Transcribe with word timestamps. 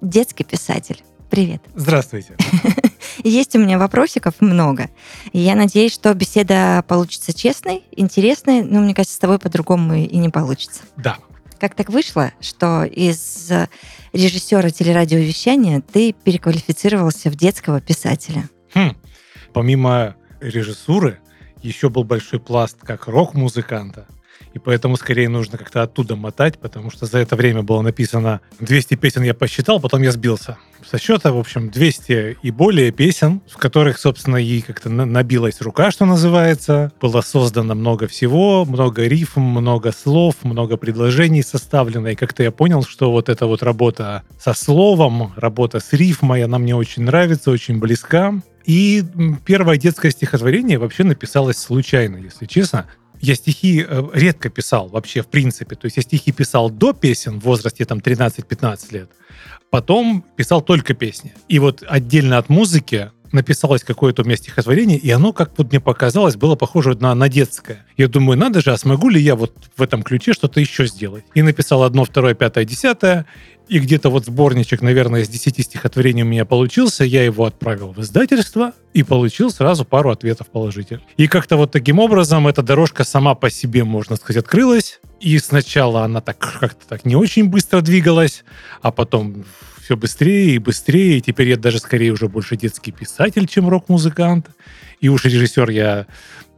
детский 0.00 0.44
писатель. 0.44 1.02
Привет. 1.30 1.62
Здравствуйте. 1.74 2.36
Есть 3.24 3.54
у 3.54 3.58
меня 3.58 3.78
вопросиков 3.78 4.34
много. 4.40 4.90
Я 5.32 5.54
надеюсь, 5.54 5.94
что 5.94 6.12
беседа 6.14 6.84
получится 6.88 7.32
честной, 7.32 7.84
интересной, 7.92 8.62
но 8.62 8.80
мне 8.80 8.94
кажется, 8.94 9.16
с 9.16 9.18
тобой 9.18 9.38
по-другому 9.38 9.94
и 9.94 10.16
не 10.16 10.28
получится. 10.28 10.82
Да. 10.96 11.18
Как 11.60 11.74
так 11.74 11.90
вышло, 11.90 12.32
что 12.40 12.84
из 12.84 13.52
режиссера 14.12 14.70
телерадиовещания 14.70 15.82
ты 15.82 16.12
переквалифицировался 16.12 17.30
в 17.30 17.36
детского 17.36 17.80
писателя? 17.80 18.48
Хм. 18.74 18.96
Помимо 19.52 20.16
режиссуры, 20.40 21.20
еще 21.62 21.90
был 21.90 22.04
большой 22.04 22.40
пласт 22.40 22.78
как 22.82 23.06
рок-музыканта, 23.06 24.06
и 24.54 24.58
поэтому 24.58 24.96
скорее 24.96 25.28
нужно 25.28 25.58
как-то 25.58 25.82
оттуда 25.82 26.16
мотать, 26.16 26.58
потому 26.58 26.90
что 26.90 27.06
за 27.06 27.18
это 27.18 27.36
время 27.36 27.62
было 27.62 27.82
написано 27.82 28.40
200 28.60 28.96
песен 28.96 29.22
я 29.22 29.34
посчитал, 29.34 29.80
потом 29.80 30.02
я 30.02 30.12
сбился 30.12 30.58
со 30.88 30.98
счета, 30.98 31.32
в 31.32 31.38
общем, 31.38 31.70
200 31.70 32.38
и 32.42 32.50
более 32.50 32.90
песен, 32.90 33.42
в 33.48 33.56
которых, 33.58 33.98
собственно, 33.98 34.36
и 34.36 34.60
как-то 34.60 34.88
набилась 34.88 35.60
рука, 35.60 35.90
что 35.90 36.04
называется. 36.06 36.92
Было 37.00 37.20
создано 37.20 37.74
много 37.74 38.06
всего, 38.06 38.64
много 38.64 39.06
рифм, 39.06 39.40
много 39.40 39.92
слов, 39.92 40.36
много 40.42 40.76
предложений 40.76 41.42
составлено, 41.42 42.08
и 42.08 42.14
как-то 42.14 42.42
я 42.42 42.50
понял, 42.50 42.82
что 42.82 43.10
вот 43.10 43.28
эта 43.28 43.46
вот 43.46 43.62
работа 43.62 44.22
со 44.38 44.54
словом, 44.54 45.32
работа 45.36 45.80
с 45.80 45.92
рифмой, 45.92 46.44
она 46.44 46.58
мне 46.58 46.74
очень 46.74 47.02
нравится, 47.04 47.50
очень 47.50 47.78
близка. 47.78 48.34
И 48.64 49.02
первое 49.46 49.76
детское 49.76 50.10
стихотворение 50.10 50.78
вообще 50.78 51.04
написалось 51.04 51.56
случайно, 51.56 52.16
если 52.16 52.46
честно 52.46 52.86
я 53.20 53.34
стихи 53.34 53.84
э, 53.86 54.08
редко 54.14 54.48
писал 54.48 54.88
вообще, 54.88 55.22
в 55.22 55.28
принципе. 55.28 55.76
То 55.76 55.86
есть 55.86 55.96
я 55.96 56.02
стихи 56.02 56.32
писал 56.32 56.70
до 56.70 56.92
песен 56.92 57.38
в 57.38 57.44
возрасте 57.44 57.84
там 57.84 57.98
13-15 57.98 58.78
лет. 58.92 59.10
Потом 59.70 60.24
писал 60.36 60.62
только 60.62 60.94
песни. 60.94 61.34
И 61.48 61.58
вот 61.58 61.84
отдельно 61.86 62.38
от 62.38 62.48
музыки 62.48 63.10
написалось 63.32 63.84
какое-то 63.84 64.22
у 64.22 64.24
меня 64.24 64.36
стихотворение, 64.36 64.98
и 64.98 65.08
оно, 65.10 65.32
как 65.32 65.52
вот 65.56 65.70
мне 65.70 65.78
показалось, 65.80 66.36
было 66.36 66.56
похоже 66.56 66.96
на, 66.98 67.14
на 67.14 67.28
детское. 67.28 67.86
Я 67.96 68.08
думаю, 68.08 68.36
надо 68.36 68.60
же, 68.60 68.72
а 68.72 68.76
смогу 68.76 69.08
ли 69.08 69.20
я 69.20 69.36
вот 69.36 69.54
в 69.76 69.82
этом 69.82 70.02
ключе 70.02 70.32
что-то 70.32 70.58
еще 70.58 70.86
сделать? 70.86 71.24
И 71.34 71.42
написал 71.42 71.84
одно, 71.84 72.04
второе, 72.04 72.34
пятое, 72.34 72.64
десятое, 72.64 73.26
и 73.70 73.78
где-то 73.78 74.10
вот 74.10 74.26
сборничек, 74.26 74.82
наверное, 74.82 75.20
из 75.20 75.28
10 75.28 75.64
стихотворений 75.64 76.24
у 76.24 76.26
меня 76.26 76.44
получился. 76.44 77.04
Я 77.04 77.24
его 77.24 77.44
отправил 77.44 77.92
в 77.92 78.00
издательство 78.00 78.72
и 78.94 79.04
получил 79.04 79.50
сразу 79.50 79.84
пару 79.84 80.10
ответов 80.10 80.48
положительных. 80.48 81.04
И 81.16 81.28
как-то 81.28 81.56
вот 81.56 81.70
таким 81.70 82.00
образом 82.00 82.48
эта 82.48 82.62
дорожка 82.62 83.04
сама 83.04 83.36
по 83.36 83.48
себе, 83.48 83.84
можно 83.84 84.16
сказать, 84.16 84.42
открылась. 84.42 85.00
И 85.20 85.38
сначала 85.38 86.02
она 86.02 86.20
так 86.20 86.38
как-то 86.38 86.84
так 86.88 87.04
не 87.04 87.14
очень 87.14 87.48
быстро 87.48 87.80
двигалась, 87.80 88.42
а 88.82 88.90
потом 88.90 89.44
все 89.80 89.96
быстрее 89.96 90.56
и 90.56 90.58
быстрее. 90.58 91.18
И 91.18 91.20
теперь 91.20 91.50
я 91.50 91.56
даже 91.56 91.78
скорее 91.78 92.10
уже 92.10 92.26
больше 92.26 92.56
детский 92.56 92.90
писатель, 92.90 93.46
чем 93.46 93.68
рок-музыкант. 93.68 94.48
И 94.98 95.08
уж 95.08 95.24
режиссер 95.26 95.70
я 95.70 96.06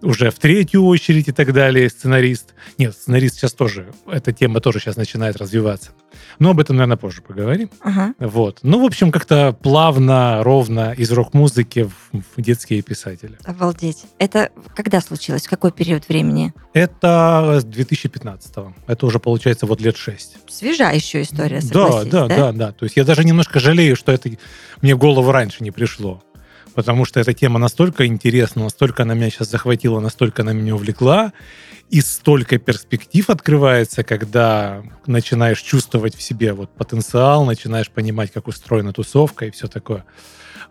уже 0.03 0.31
в 0.31 0.39
третью 0.39 0.85
очередь 0.85 1.29
и 1.29 1.33
так 1.33 1.53
далее, 1.53 1.89
сценарист. 1.89 2.55
Нет, 2.79 2.95
сценарист 2.95 3.37
сейчас 3.37 3.53
тоже, 3.53 3.93
эта 4.07 4.33
тема 4.33 4.61
тоже 4.61 4.81
сейчас 4.81 4.97
начинает 4.97 5.37
развиваться. 5.37 5.93
Но 6.39 6.51
об 6.51 6.61
этом, 6.61 6.77
наверное, 6.77 6.97
позже 6.97 7.23
поговорим. 7.23 7.71
Ага. 7.81 8.15
Вот. 8.19 8.59
Ну, 8.63 8.83
в 8.83 8.85
общем, 8.85 9.11
как-то 9.11 9.57
плавно, 9.61 10.43
ровно 10.43 10.93
из 10.93 11.11
рок-музыки 11.13 11.85
в, 11.85 12.23
в 12.37 12.43
детские 12.43 12.83
писатели. 12.83 13.39
Обалдеть. 13.45 14.05
Это 14.19 14.51
когда 14.75 15.01
случилось? 15.01 15.47
В 15.47 15.51
какой 15.51 15.73
период 15.73 16.09
времени? 16.09 16.53
Это 16.73 17.59
с 17.61 17.65
2015 17.65 18.55
-го. 18.57 18.73
Это 18.87 19.07
уже, 19.07 19.19
получается, 19.19 19.67
вот 19.67 19.81
лет 19.81 19.97
шесть. 19.97 20.37
Свежая 20.49 20.95
еще 20.95 21.23
история, 21.23 21.61
да, 21.63 22.05
да, 22.05 22.05
да, 22.05 22.29
да, 22.29 22.53
да. 22.53 22.73
То 22.73 22.85
есть 22.85 22.97
я 22.97 23.05
даже 23.05 23.25
немножко 23.25 23.61
жалею, 23.61 23.97
что 23.97 24.13
это 24.13 24.31
мне 24.81 24.95
в 24.95 24.99
голову 24.99 25.31
раньше 25.33 25.63
не 25.63 25.71
пришло 25.71 26.23
потому 26.75 27.05
что 27.05 27.21
эта 27.21 27.33
тема 27.33 27.59
настолько 27.59 28.07
интересна, 28.07 28.65
настолько 28.65 29.03
она 29.03 29.15
меня 29.15 29.31
сейчас 29.31 29.51
захватила, 29.51 30.01
настолько 30.01 30.43
она 30.43 30.53
меня 30.53 30.75
увлекла, 30.75 31.33
и 31.91 32.01
столько 32.01 32.59
перспектив 32.59 33.29
открывается, 33.29 34.03
когда 34.03 34.83
начинаешь 35.07 35.61
чувствовать 35.61 36.17
в 36.17 36.23
себе 36.23 36.53
вот 36.55 36.71
потенциал, 36.75 37.45
начинаешь 37.45 37.91
понимать, 37.91 38.33
как 38.33 38.49
устроена 38.49 38.93
тусовка 38.93 39.47
и 39.47 39.51
все 39.51 39.67
такое. 39.67 40.05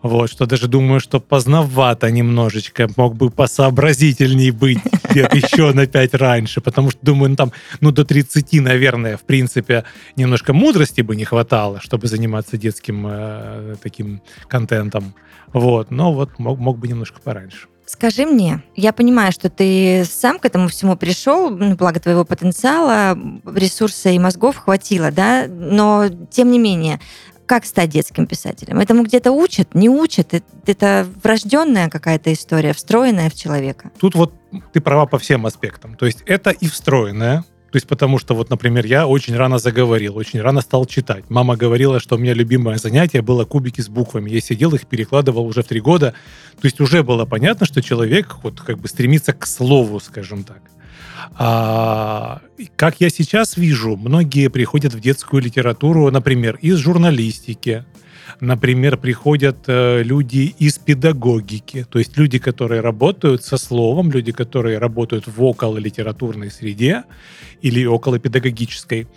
Вот, 0.01 0.29
что 0.29 0.45
даже 0.45 0.67
думаю, 0.67 0.99
что 0.99 1.19
поздновато 1.19 2.09
немножечко, 2.11 2.89
мог 2.97 3.15
бы 3.15 3.29
посообразительней 3.29 4.51
быть 4.51 4.79
лет 5.13 5.33
еще 5.33 5.73
на 5.73 5.87
пять 5.87 6.13
раньше, 6.13 6.61
потому 6.61 6.91
что, 6.91 6.99
думаю, 7.01 7.31
ну, 7.31 7.35
там, 7.35 7.51
ну, 7.79 7.91
до 7.91 8.05
30, 8.05 8.53
наверное, 8.61 9.17
в 9.17 9.23
принципе, 9.23 9.83
немножко 10.15 10.53
мудрости 10.53 11.01
бы 11.01 11.15
не 11.15 11.25
хватало, 11.25 11.79
чтобы 11.81 12.07
заниматься 12.07 12.57
детским 12.57 13.05
э, 13.07 13.75
таким 13.81 14.21
контентом. 14.47 15.13
Вот, 15.53 15.91
но 15.91 16.13
вот 16.13 16.39
мог, 16.39 16.59
мог 16.59 16.77
бы 16.77 16.87
немножко 16.87 17.19
пораньше. 17.21 17.67
Скажи 17.85 18.25
мне, 18.25 18.63
я 18.75 18.93
понимаю, 18.93 19.33
что 19.33 19.49
ты 19.49 20.05
сам 20.05 20.39
к 20.39 20.45
этому 20.45 20.69
всему 20.69 20.95
пришел, 20.95 21.49
ну, 21.49 21.75
благо 21.75 21.99
твоего 21.99 22.23
потенциала, 22.23 23.17
ресурса 23.45 24.09
и 24.11 24.17
мозгов 24.17 24.55
хватило, 24.55 25.11
да, 25.11 25.45
но 25.49 26.05
тем 26.29 26.51
не 26.51 26.59
менее, 26.59 27.01
как 27.51 27.65
стать 27.65 27.89
детским 27.89 28.27
писателем? 28.27 28.79
Этому 28.79 29.03
где-то 29.03 29.33
учат, 29.33 29.75
не 29.75 29.89
учат? 29.89 30.41
Это 30.65 31.05
врожденная 31.21 31.89
какая-то 31.89 32.31
история, 32.31 32.71
встроенная 32.71 33.29
в 33.29 33.33
человека? 33.33 33.91
Тут 33.99 34.15
вот 34.15 34.33
ты 34.71 34.79
права 34.79 35.05
по 35.05 35.19
всем 35.19 35.45
аспектам. 35.45 35.97
То 35.97 36.05
есть 36.05 36.23
это 36.25 36.51
и 36.51 36.67
встроенное, 36.67 37.41
то 37.41 37.75
есть 37.75 37.87
потому 37.87 38.19
что 38.19 38.35
вот, 38.35 38.49
например, 38.49 38.85
я 38.85 39.05
очень 39.05 39.35
рано 39.35 39.57
заговорил, 39.57 40.15
очень 40.15 40.39
рано 40.39 40.61
стал 40.61 40.85
читать. 40.85 41.25
Мама 41.27 41.57
говорила, 41.57 41.99
что 41.99 42.15
у 42.15 42.19
меня 42.19 42.33
любимое 42.33 42.77
занятие 42.77 43.21
было 43.21 43.43
кубики 43.43 43.81
с 43.81 43.89
буквами. 43.89 44.29
Я 44.29 44.39
сидел 44.39 44.73
их 44.73 44.87
перекладывал 44.87 45.45
уже 45.45 45.61
в 45.61 45.67
три 45.67 45.81
года. 45.81 46.13
То 46.61 46.65
есть 46.65 46.79
уже 46.79 47.03
было 47.03 47.25
понятно, 47.25 47.65
что 47.65 47.81
человек 47.81 48.37
вот 48.43 48.61
как 48.61 48.79
бы 48.79 48.87
стремится 48.87 49.33
к 49.33 49.45
слову, 49.45 49.99
скажем 49.99 50.45
так. 50.45 50.61
А, 51.37 52.41
как 52.75 52.99
я 52.99 53.09
сейчас 53.09 53.57
вижу, 53.57 53.95
многие 53.95 54.49
приходят 54.49 54.93
в 54.93 54.99
детскую 54.99 55.41
литературу, 55.41 56.09
например, 56.11 56.57
из 56.61 56.77
журналистики, 56.77 57.85
Например, 58.39 58.97
приходят 58.97 59.57
э, 59.67 60.01
люди 60.03 60.55
из 60.57 60.79
педагогики, 60.79 61.85
то 61.89 61.99
есть 61.99 62.17
люди, 62.17 62.39
которые 62.39 62.81
работают 62.81 63.43
со 63.43 63.57
словом, 63.57 64.11
люди, 64.11 64.31
которые 64.31 64.77
работают 64.77 65.27
в 65.27 65.43
около 65.43 65.77
литературной 65.77 66.49
среде 66.49 67.03
или 67.61 67.85
около 67.85 68.19
педагогической 68.19 69.07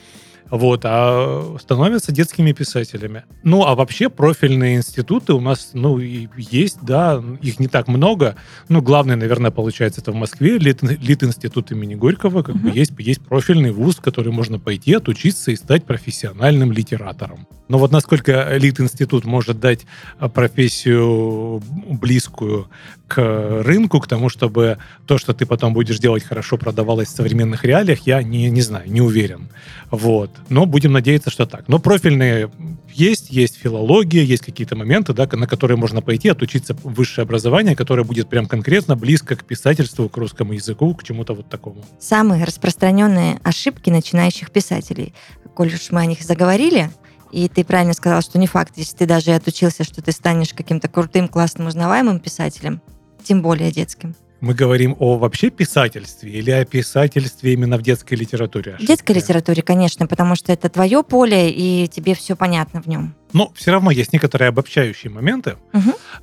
вот, 0.50 0.82
а 0.84 1.56
становятся 1.60 2.12
детскими 2.12 2.53
писателями. 2.53 3.25
Ну, 3.43 3.65
а 3.65 3.75
вообще 3.75 4.09
профильные 4.09 4.77
институты 4.77 5.32
у 5.32 5.41
нас, 5.41 5.71
ну, 5.72 5.99
есть, 5.99 6.78
да, 6.82 7.22
их 7.41 7.59
не 7.59 7.69
так 7.69 7.88
много. 7.88 8.37
Ну, 8.69 8.82
главное, 8.82 9.16
наверное, 9.16 9.50
получается, 9.50 10.00
это 10.00 10.12
в 10.12 10.16
Москве, 10.16 10.59
Лит-институт 10.59 11.72
имени 11.72 11.94
Горького, 11.94 12.43
как 12.43 12.56
бы 12.56 12.71
есть, 12.71 12.93
есть 12.99 13.22
профильный 13.22 13.71
вуз, 13.71 13.97
в 13.97 14.00
который 14.00 14.32
можно 14.32 14.59
пойти, 14.59 14.94
отучиться 14.94 15.50
и 15.50 15.56
стать 15.56 15.84
профессиональным 15.84 16.72
литератором. 16.72 17.47
Но 17.69 17.79
вот 17.79 17.93
насколько 17.93 18.56
Лит-институт 18.56 19.25
может 19.25 19.58
дать 19.58 19.87
а, 20.19 20.29
профессию 20.29 21.62
близкую 21.88 22.69
к 23.08 23.62
рынку, 23.62 24.00
к 24.00 24.06
тому, 24.06 24.29
чтобы 24.29 24.79
то, 25.06 25.19
что 25.19 25.32
ты 25.32 25.47
потом 25.47 25.73
будешь 25.73 25.99
делать, 25.99 26.25
хорошо 26.25 26.58
продавалось 26.58 27.08
в 27.08 27.17
современных 27.17 27.64
реалиях, 27.64 28.06
я 28.06 28.23
не, 28.23 28.50
не 28.50 28.61
знаю, 28.61 28.90
не 28.90 29.00
уверен. 29.00 29.49
Вот. 29.90 30.31
Но 30.49 30.67
будем 30.67 30.93
надеяться, 30.93 31.31
что 31.31 31.47
так. 31.47 31.69
Но 31.69 31.79
профильные 31.79 32.51
есть, 32.93 33.31
есть 33.31 33.57
филология, 33.57 34.23
есть 34.23 34.45
какие-то 34.45 34.77
моменты, 34.77 35.13
да, 35.13 35.29
на 35.33 35.47
которые 35.47 35.77
можно 35.77 36.03
пойти, 36.03 36.29
отучиться 36.29 36.77
высшее 36.83 37.25
образование, 37.25 37.75
которое 37.75 38.05
будет 38.05 38.29
прям 38.29 38.47
конкретно 38.47 38.97
близко 38.97 39.37
к 39.37 39.45
писательству, 39.45 40.09
к 40.09 40.17
русскому 40.17 40.53
языку, 40.53 40.95
к 40.95 41.03
чему-то 41.03 41.35
вот 41.35 41.49
такому. 41.49 41.85
Самые 41.99 42.45
распространенные 42.45 43.41
ошибки 43.43 43.91
начинающих 43.91 44.51
писателей. 44.51 45.15
Коль 45.55 45.75
уж 45.75 45.91
мы 45.91 46.01
о 46.01 46.07
них 46.07 46.23
заговорили, 46.23 46.91
и 47.33 47.49
ты 47.49 47.65
правильно 47.65 47.95
сказал, 47.95 48.23
что 48.23 48.39
не 48.39 48.47
факт, 48.47 48.75
если 48.77 48.97
ты 48.97 49.07
даже 49.07 49.33
отучился, 49.33 49.83
что 49.83 50.03
ты 50.03 50.13
станешь 50.13 50.55
каким-то 50.55 50.89
крутым, 50.89 51.29
классным, 51.29 51.67
узнаваемым 51.67 52.21
писателем, 52.21 52.81
тем 53.25 53.43
более 53.43 53.73
детским. 53.73 54.15
Мы 54.44 54.52
говорим 54.52 54.94
о 54.99 55.17
вообще 55.17 55.49
писательстве 55.49 56.31
или 56.31 56.50
о 56.50 56.67
писательстве 56.67 57.55
именно 57.55 57.79
в 57.79 57.82
детской 57.82 58.12
литературе? 58.12 58.76
В 58.79 58.85
детской 58.85 59.12
литературе, 59.12 59.62
конечно, 59.62 60.06
потому 60.06 60.37
что 60.37 60.52
это 60.52 60.69
твое 60.69 61.02
поле, 61.02 61.50
и 61.50 61.88
тебе 61.88 62.14
все 62.14 62.37
понятно 62.37 62.82
в 62.82 62.87
нем. 62.87 63.14
Но 63.32 63.50
все 63.55 63.70
равно 63.70 63.91
есть 63.91 64.12
некоторые 64.12 64.50
обобщающие 64.50 65.11
моменты. 65.11 65.56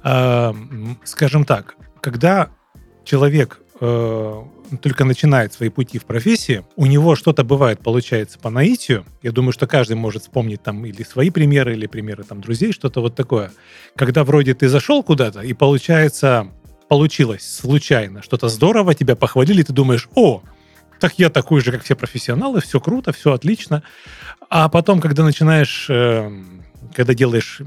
Э, 0.04 0.54
Скажем 1.04 1.46
так, 1.46 1.76
когда 2.00 2.50
человек 3.04 3.60
э, 3.80 4.44
только 4.84 5.04
начинает 5.04 5.54
свои 5.54 5.70
пути 5.70 5.98
в 5.98 6.06
профессии, 6.06 6.64
у 6.76 6.86
него 6.86 7.16
что-то 7.16 7.44
бывает, 7.44 7.80
получается, 7.80 8.38
по 8.38 8.52
наитию. 8.52 9.04
Я 9.24 9.32
думаю, 9.32 9.52
что 9.52 9.66
каждый 9.66 9.96
может 9.96 10.22
вспомнить 10.22 10.62
там 10.62 10.86
или 10.86 11.02
свои 11.02 11.32
примеры, 11.32 11.74
или 11.74 11.88
примеры 11.88 12.24
там 12.24 12.40
друзей, 12.40 12.72
что-то 12.72 13.02
вот 13.02 13.16
такое. 13.16 13.52
Когда 13.96 14.24
вроде 14.24 14.54
ты 14.54 14.70
зашел 14.70 15.02
куда-то, 15.02 15.42
и 15.42 15.54
получается, 15.54 16.52
получилось 16.92 17.50
случайно, 17.50 18.22
что-то 18.22 18.50
здорово, 18.50 18.94
тебя 18.94 19.16
похвалили, 19.16 19.64
ты 19.64 19.72
думаешь, 19.72 20.10
о, 20.14 20.42
так 21.00 21.14
я 21.20 21.30
такой 21.30 21.62
же, 21.62 21.72
как 21.72 21.84
все 21.84 21.96
профессионалы, 21.96 22.60
все 22.60 22.82
круто, 22.82 23.14
все 23.14 23.32
отлично. 23.32 23.82
А 24.50 24.68
потом, 24.68 25.00
когда 25.00 25.24
начинаешь, 25.24 25.86
э, 25.90 26.30
когда 26.94 27.14
делаешь 27.14 27.62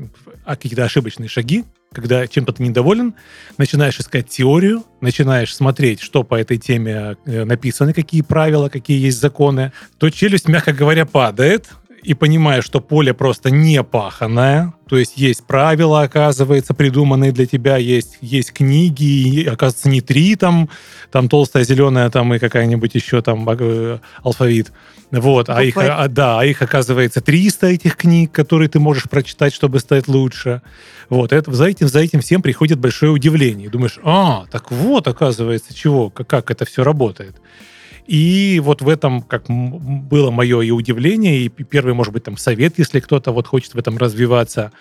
а, 0.45 0.57
какие-то 0.57 0.85
ошибочные 0.85 1.31
шаги, 1.31 1.65
когда 1.91 2.27
чем-то 2.27 2.53
ты 2.53 2.63
недоволен, 2.63 3.15
начинаешь 3.57 3.99
искать 3.99 4.29
теорию, 4.29 4.85
начинаешь 5.01 5.57
смотреть, 5.57 6.03
что 6.03 6.23
по 6.23 6.35
этой 6.35 6.59
теме 6.59 7.17
э, 7.25 7.45
написано, 7.45 7.95
какие 7.95 8.21
правила, 8.21 8.69
какие 8.69 9.01
есть 9.01 9.21
законы, 9.21 9.73
то 9.97 10.11
челюсть, 10.11 10.49
мягко 10.49 10.75
говоря, 10.75 11.07
падает, 11.07 11.71
и 12.05 12.15
понимаешь, 12.15 12.65
что 12.65 12.81
поле 12.81 13.15
просто 13.15 13.51
не 13.51 13.83
паханное, 13.83 14.75
то 14.89 14.99
есть 14.99 15.17
есть 15.17 15.45
правила, 15.45 16.03
оказывается, 16.03 16.75
придуманные 16.75 17.33
для 17.33 17.47
тебя, 17.47 17.79
есть, 17.79 18.19
есть 18.21 18.53
книги, 18.53 19.05
и, 19.05 19.47
оказывается, 19.47 19.89
не 19.89 20.01
три 20.01 20.37
там, 20.37 20.69
там 21.11 21.29
толстая, 21.29 21.65
зеленая, 21.65 22.11
там 22.11 22.35
и 22.35 22.39
какая-нибудь 22.39 22.95
еще 22.95 23.23
там 23.23 23.49
э, 23.49 23.99
алфавит. 24.23 24.73
Вот, 25.11 25.49
а 25.49 25.63
их, 25.63 25.77
а, 25.77 26.09
да, 26.09 26.41
а 26.41 26.45
их 26.45 26.61
оказывается 26.61 27.21
300 27.21 27.67
этих 27.69 27.97
книг, 27.97 28.33
которые 28.33 28.69
ты 28.69 28.79
можешь 28.79 29.05
прочитать, 29.05 29.55
чтобы 29.55 29.79
стать 29.79 30.07
лучше. 30.07 30.61
Вот, 31.09 31.33
это, 31.33 31.53
за, 31.53 31.67
этим, 31.67 31.89
за 31.89 32.01
этим 32.01 32.21
всем 32.21 32.43
приходит 32.43 32.79
большое 32.79 33.13
удивление. 33.13 33.71
Думаешь, 33.71 33.99
а, 34.03 34.45
так 34.51 34.71
вот, 34.71 35.09
оказывается, 35.09 35.73
чего, 35.73 36.11
как, 36.11 36.27
как 36.27 36.51
это 36.51 36.65
все 36.65 36.85
работает. 36.85 37.37
И 38.07 38.61
вот 38.63 38.83
в 38.83 38.89
этом 38.89 39.23
как 39.23 39.45
было 39.49 40.31
мое 40.31 40.61
и 40.61 40.71
удивление, 40.71 41.41
и 41.41 41.49
первый, 41.49 41.95
может 41.95 42.13
быть, 42.13 42.25
там 42.25 42.37
совет, 42.37 42.79
если 42.79 43.01
кто-то 43.01 43.33
вот 43.33 43.47
хочет 43.47 43.75
в 43.75 43.79
этом 43.79 43.97
развиваться. 43.97 44.73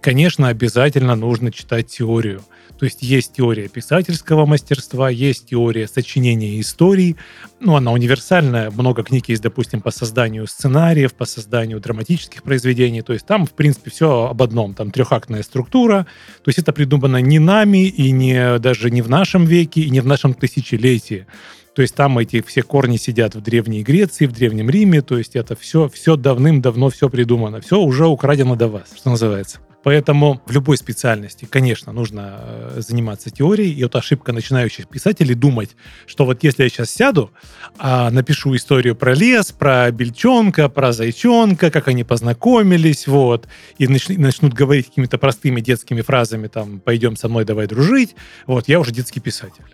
Конечно, 0.00 0.48
обязательно 0.48 1.14
нужно 1.14 1.52
читать 1.52 1.88
теорию. 1.88 2.42
То 2.78 2.84
есть 2.84 3.02
есть 3.02 3.34
теория 3.34 3.68
писательского 3.68 4.46
мастерства, 4.46 5.08
есть 5.08 5.46
теория 5.46 5.86
сочинения 5.86 6.60
историй. 6.60 7.16
Ну, 7.60 7.76
она 7.76 7.92
универсальная. 7.92 8.70
Много 8.70 9.04
книг 9.04 9.28
есть, 9.28 9.42
допустим, 9.42 9.80
по 9.80 9.90
созданию 9.90 10.46
сценариев, 10.46 11.14
по 11.14 11.24
созданию 11.24 11.80
драматических 11.80 12.42
произведений. 12.42 13.02
То 13.02 13.12
есть 13.12 13.26
там, 13.26 13.46
в 13.46 13.52
принципе, 13.52 13.90
все 13.90 14.26
об 14.26 14.42
одном. 14.42 14.74
Там 14.74 14.90
трехактная 14.90 15.42
структура. 15.42 16.06
То 16.42 16.48
есть 16.48 16.58
это 16.58 16.72
придумано 16.72 17.18
не 17.18 17.38
нами 17.38 17.86
и 17.86 18.10
не, 18.10 18.58
даже 18.58 18.90
не 18.90 19.02
в 19.02 19.08
нашем 19.08 19.44
веке, 19.44 19.82
и 19.82 19.90
не 19.90 20.00
в 20.00 20.06
нашем 20.06 20.34
тысячелетии. 20.34 21.26
То 21.74 21.82
есть 21.82 21.94
там 21.94 22.18
эти 22.18 22.42
все 22.42 22.62
корни 22.62 22.96
сидят 22.96 23.34
в 23.34 23.40
Древней 23.40 23.82
Греции, 23.82 24.26
в 24.26 24.32
Древнем 24.32 24.68
Риме, 24.68 25.00
то 25.00 25.16
есть 25.16 25.36
это 25.36 25.56
все, 25.56 25.88
все 25.88 26.16
давным-давно 26.16 26.90
все 26.90 27.08
придумано, 27.08 27.60
все 27.60 27.80
уже 27.80 28.06
украдено 28.06 28.56
до 28.56 28.68
вас, 28.68 28.88
что 28.94 29.10
называется. 29.10 29.60
Поэтому 29.82 30.40
в 30.46 30.52
любой 30.52 30.76
специальности, 30.76 31.44
конечно, 31.44 31.92
нужно 31.92 32.38
э, 32.40 32.80
заниматься 32.80 33.30
теорией. 33.30 33.72
И 33.72 33.82
вот 33.82 33.96
ошибка 33.96 34.32
начинающих 34.32 34.88
писателей 34.88 35.34
думать, 35.34 35.70
что 36.06 36.24
вот 36.24 36.42
если 36.44 36.62
я 36.64 36.68
сейчас 36.68 36.90
сяду, 36.90 37.30
а, 37.78 38.10
напишу 38.10 38.54
историю 38.54 38.94
про 38.94 39.14
лес, 39.14 39.52
про 39.52 39.90
бельчонка, 39.90 40.68
про 40.68 40.92
зайчонка, 40.92 41.70
как 41.70 41.88
они 41.88 42.04
познакомились, 42.04 43.06
вот, 43.06 43.48
и 43.78 43.86
нач- 43.86 44.18
начнут 44.18 44.52
говорить 44.52 44.86
какими-то 44.86 45.18
простыми 45.18 45.60
детскими 45.60 46.00
фразами, 46.00 46.46
там, 46.46 46.80
пойдем 46.80 47.16
со 47.16 47.28
мной, 47.28 47.44
давай 47.44 47.66
дружить, 47.66 48.14
вот, 48.46 48.68
я 48.68 48.78
уже 48.80 48.92
детский 48.92 49.20
писатель 49.20 49.64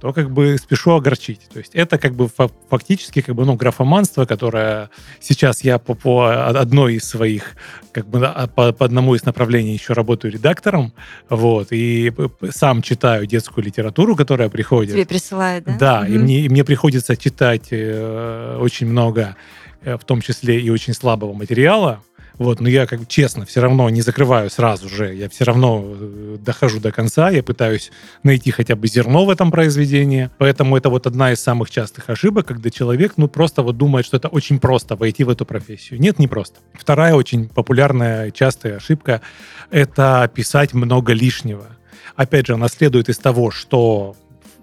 то 0.00 0.12
как 0.12 0.30
бы 0.30 0.56
спешу 0.58 0.92
огорчить. 0.92 1.40
То 1.52 1.58
есть 1.58 1.74
это 1.74 1.98
как 1.98 2.14
бы 2.14 2.28
фа- 2.28 2.50
фактически 2.68 3.20
как 3.20 3.34
бы 3.34 3.44
ну 3.44 3.54
графоманство, 3.54 4.24
которое 4.24 4.90
сейчас 5.20 5.62
я 5.64 5.78
по, 5.78 5.94
по 5.94 6.48
одной 6.48 6.94
из 6.94 7.04
своих 7.04 7.56
как 7.92 8.06
бы 8.06 8.24
а, 8.24 8.46
по, 8.46 8.72
по 8.72 8.84
одному 8.84 9.14
из 9.14 9.24
направлений 9.24 9.72
еще 9.72 9.92
работаю 9.92 10.32
редактором, 10.32 10.92
вот 11.28 11.68
и 11.70 12.12
сам 12.50 12.82
читаю 12.82 13.26
детскую 13.26 13.64
литературу, 13.64 14.14
которая 14.16 14.48
приходит. 14.48 14.94
Тебе 14.94 15.06
присылают, 15.06 15.64
да? 15.64 15.76
Да, 15.78 16.06
и 16.06 16.12
Мгм. 16.12 16.22
мне, 16.22 16.40
и 16.40 16.48
мне 16.48 16.64
приходится 16.64 17.16
читать 17.16 17.68
э, 17.70 18.56
очень 18.60 18.86
много, 18.86 19.36
в 19.82 20.04
том 20.04 20.20
числе 20.20 20.60
и 20.60 20.70
очень 20.70 20.94
слабого 20.94 21.32
материала. 21.32 22.02
Вот, 22.38 22.60
но 22.60 22.68
я, 22.68 22.86
как 22.86 23.08
честно, 23.08 23.44
все 23.46 23.60
равно 23.60 23.90
не 23.90 24.00
закрываю 24.00 24.48
сразу 24.48 24.88
же. 24.88 25.12
Я 25.12 25.28
все 25.28 25.44
равно 25.44 25.82
э, 25.84 26.36
дохожу 26.38 26.78
до 26.78 26.92
конца, 26.92 27.30
я 27.30 27.42
пытаюсь 27.42 27.90
найти 28.22 28.52
хотя 28.52 28.76
бы 28.76 28.86
зерно 28.86 29.24
в 29.24 29.30
этом 29.30 29.50
произведении. 29.50 30.30
Поэтому 30.38 30.76
это 30.76 30.88
вот 30.88 31.08
одна 31.08 31.32
из 31.32 31.42
самых 31.42 31.68
частых 31.68 32.08
ошибок, 32.08 32.46
когда 32.46 32.70
человек, 32.70 33.14
ну, 33.16 33.26
просто 33.26 33.62
вот 33.62 33.76
думает, 33.76 34.06
что 34.06 34.16
это 34.16 34.28
очень 34.28 34.60
просто 34.60 34.94
войти 34.94 35.24
в 35.24 35.30
эту 35.30 35.44
профессию. 35.46 36.00
Нет, 36.00 36.20
не 36.20 36.28
просто. 36.28 36.60
Вторая 36.74 37.14
очень 37.14 37.48
популярная, 37.48 38.30
частая 38.30 38.76
ошибка— 38.76 39.20
это 39.70 40.30
писать 40.32 40.74
много 40.74 41.12
лишнего. 41.12 41.66
Опять 42.14 42.46
же, 42.46 42.54
она 42.54 42.68
следует 42.68 43.08
из 43.08 43.18
того, 43.18 43.50
что 43.50 44.14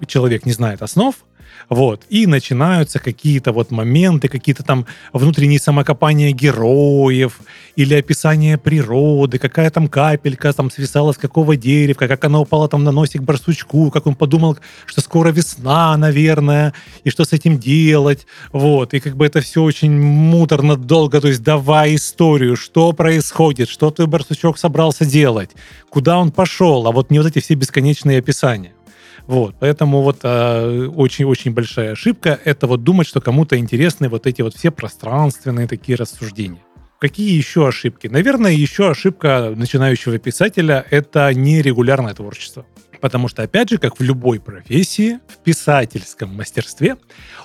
человек 0.08 0.46
не 0.46 0.54
знает 0.54 0.82
основ, 0.82 1.14
вот, 1.70 2.04
и 2.10 2.28
начинаются 2.28 3.00
какие-то 3.00 3.52
вот 3.52 3.72
моменты, 3.72 4.28
какие-то 4.28 4.64
там 4.64 4.86
внутренние 5.14 5.60
самокопания 5.60 6.32
героев 6.32 7.40
или 7.76 7.94
описание 7.96 8.58
природы, 8.58 9.40
какая 9.40 9.70
там 9.70 9.88
капелька 9.88 10.54
там 10.54 10.70
свисала 10.72 11.12
с 11.12 11.18
какого 11.18 11.56
дерева, 11.56 12.08
как 12.08 12.24
она 12.24 12.40
упала 12.40 12.68
там 12.68 12.84
на 12.84 12.92
носик 12.92 13.22
барсучку, 13.22 13.92
как 13.92 14.08
он 14.08 14.16
подумал, 14.16 14.58
что 14.86 15.02
скоро 15.02 15.30
весна, 15.30 15.98
наверное, 15.98 16.74
и 17.04 17.10
что 17.10 17.26
с 17.26 17.34
этим 17.34 17.58
делать, 17.58 18.28
вот, 18.52 18.94
и 18.94 19.00
как 19.00 19.16
бы 19.16 19.26
это 19.26 19.42
все 19.42 19.64
очень 19.64 19.92
муторно, 20.00 20.76
долго, 20.76 21.20
то 21.20 21.28
есть 21.28 21.44
давай 21.44 21.96
историю, 21.96 22.56
что 22.56 22.94
происходит, 22.94 23.70
что 23.70 23.92
ты, 23.92 24.06
барсучок, 24.06 24.58
собрался 24.58 25.06
делать, 25.06 25.52
куда 25.90 26.20
он 26.20 26.32
пошел, 26.32 26.88
а 26.88 26.92
вот 26.92 27.12
не 27.12 27.20
вот 27.20 27.28
эти 27.28 27.40
все 27.40 27.56
бесконечные 27.56 28.20
описания. 28.20 28.75
Вот, 29.28 29.56
поэтому 29.60 30.02
вот 30.02 30.20
э, 30.24 30.88
очень-очень 30.88 31.52
большая 31.52 31.94
ошибка– 31.94 32.40
это 32.46 32.68
вот 32.68 32.84
думать, 32.84 33.08
что 33.08 33.22
кому-то 33.22 33.58
интересны 33.58 34.08
вот 34.08 34.28
эти 34.28 34.44
вот 34.44 34.56
все 34.56 34.70
пространственные 34.70 35.68
такие 35.68 35.98
рассуждения. 35.98 36.62
Какие 37.00 37.36
еще 37.36 37.68
ошибки? 37.68 38.08
Наверное, 38.08 38.52
еще 38.52 38.90
ошибка 38.90 39.54
начинающего 39.56 40.18
писателя– 40.20 40.86
это 40.92 41.34
нерегулярное 41.34 42.14
творчество. 42.14 42.66
Потому 43.02 43.28
что, 43.28 43.44
опять 43.44 43.70
же, 43.70 43.78
как 43.78 44.00
в 44.00 44.04
любой 44.04 44.40
профессии, 44.40 45.20
в 45.28 45.38
писательском 45.44 46.34
мастерстве 46.36 46.98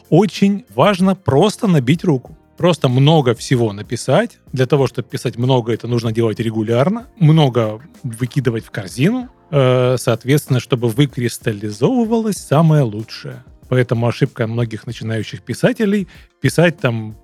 очень 0.09 0.65
важно 0.75 1.15
просто 1.15 1.67
набить 1.67 2.05
руку. 2.05 2.39
Просто 2.61 2.91
много 2.91 3.35
всего 3.35 3.73
написать. 3.73 4.39
Для 4.53 4.67
того, 4.67 4.87
чтобы 4.87 5.09
писать 5.09 5.39
много, 5.39 5.73
это 5.73 5.89
нужно 5.89 6.13
делать 6.13 6.41
регулярно. 6.41 7.07
Много 7.19 7.81
выкидывать 8.03 8.67
в 8.67 8.71
корзину. 8.71 9.31
Э, 9.51 9.97
Соответственно, 9.99 10.61
чтобы 10.61 10.91
выкристаллизовывалось 10.91 12.37
самое 12.37 12.83
лучшее. 12.83 13.45
Поэтому 13.71 14.07
ошибка 14.07 14.47
многих 14.47 14.87
начинающих 14.87 15.41
писателей 15.41 16.07
писать 16.43 16.79
там 16.79 17.17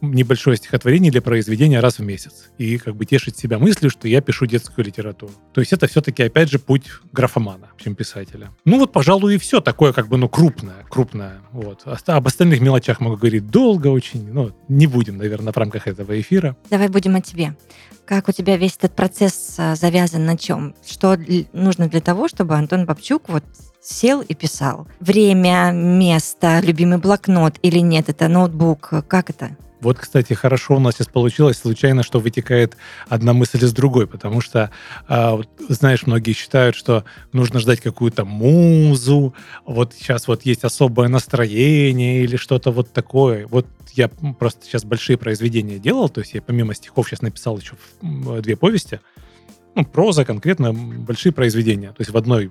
небольшое 0.00 0.56
стихотворение 0.56 1.10
или 1.10 1.18
произведение 1.18 1.80
раз 1.80 1.98
в 1.98 2.04
месяц. 2.04 2.50
И 2.58 2.78
как 2.78 2.94
бы 2.94 3.04
тешить 3.04 3.36
себя 3.36 3.58
мыслью, 3.58 3.90
что 3.90 4.06
я 4.06 4.20
пишу 4.20 4.46
детскую 4.46 4.84
литературу. 4.84 5.32
То 5.58 5.62
есть 5.62 5.72
это 5.72 5.88
все-таки, 5.88 6.22
опять 6.22 6.48
же, 6.50 6.60
путь 6.60 6.84
графомана, 7.12 7.70
чем 7.78 7.96
писателя. 7.96 8.52
Ну 8.64 8.78
вот, 8.78 8.92
пожалуй, 8.92 9.34
и 9.34 9.38
все 9.38 9.60
такое 9.60 9.92
как 9.92 10.06
бы, 10.06 10.16
ну, 10.16 10.28
крупное, 10.28 10.84
крупное. 10.88 11.40
Вот. 11.50 11.82
Оста- 11.84 12.14
Об 12.14 12.28
остальных 12.28 12.60
мелочах 12.60 13.00
могу 13.00 13.16
говорить 13.16 13.48
долго 13.50 13.88
очень, 13.88 14.32
но 14.32 14.52
не 14.68 14.86
будем, 14.86 15.16
наверное, 15.16 15.52
в 15.52 15.56
рамках 15.56 15.88
этого 15.88 16.20
эфира. 16.20 16.56
Давай 16.70 16.86
будем 16.86 17.16
о 17.16 17.20
тебе. 17.20 17.56
Как 18.04 18.28
у 18.28 18.32
тебя 18.32 18.56
весь 18.56 18.76
этот 18.76 18.94
процесс 18.94 19.56
а, 19.58 19.74
завязан 19.74 20.24
на 20.26 20.38
чем? 20.38 20.76
Что 20.86 21.18
нужно 21.52 21.88
для 21.88 22.00
того, 22.00 22.28
чтобы 22.28 22.54
Антон 22.54 22.86
Бабчук 22.86 23.28
вот 23.28 23.42
сел 23.82 24.20
и 24.20 24.34
писал? 24.34 24.86
Время, 25.00 25.72
место, 25.72 26.60
любимый 26.62 26.98
блокнот 26.98 27.56
или 27.62 27.80
нет? 27.80 28.08
Это 28.08 28.28
ноутбук? 28.28 28.90
Как 29.08 29.30
это? 29.30 29.56
Вот, 29.80 29.98
кстати, 29.98 30.32
хорошо 30.32 30.76
у 30.76 30.80
нас 30.80 30.94
сейчас 30.94 31.08
получилось 31.08 31.58
случайно, 31.58 32.02
что 32.02 32.18
вытекает 32.18 32.76
одна 33.08 33.32
мысль 33.32 33.64
из 33.64 33.72
другой, 33.72 34.06
потому 34.06 34.40
что, 34.40 34.70
а, 35.06 35.40
знаешь, 35.68 36.06
многие 36.06 36.32
считают, 36.32 36.74
что 36.74 37.04
нужно 37.32 37.60
ждать 37.60 37.80
какую-то 37.80 38.24
музу, 38.24 39.34
вот 39.64 39.94
сейчас 39.94 40.26
вот 40.26 40.42
есть 40.42 40.64
особое 40.64 41.08
настроение 41.08 42.24
или 42.24 42.36
что-то 42.36 42.72
вот 42.72 42.92
такое. 42.92 43.46
Вот 43.46 43.66
я 43.92 44.08
просто 44.08 44.64
сейчас 44.64 44.84
большие 44.84 45.16
произведения 45.16 45.78
делал, 45.78 46.08
то 46.08 46.20
есть 46.20 46.34
я 46.34 46.42
помимо 46.42 46.74
стихов 46.74 47.08
сейчас 47.08 47.22
написал 47.22 47.58
еще 47.58 47.74
две 48.02 48.56
повести, 48.56 49.00
ну, 49.74 49.84
проза 49.84 50.24
конкретно, 50.24 50.72
большие 50.72 51.32
произведения. 51.32 51.90
То 51.90 52.00
есть 52.00 52.10
в 52.10 52.16
одной 52.16 52.50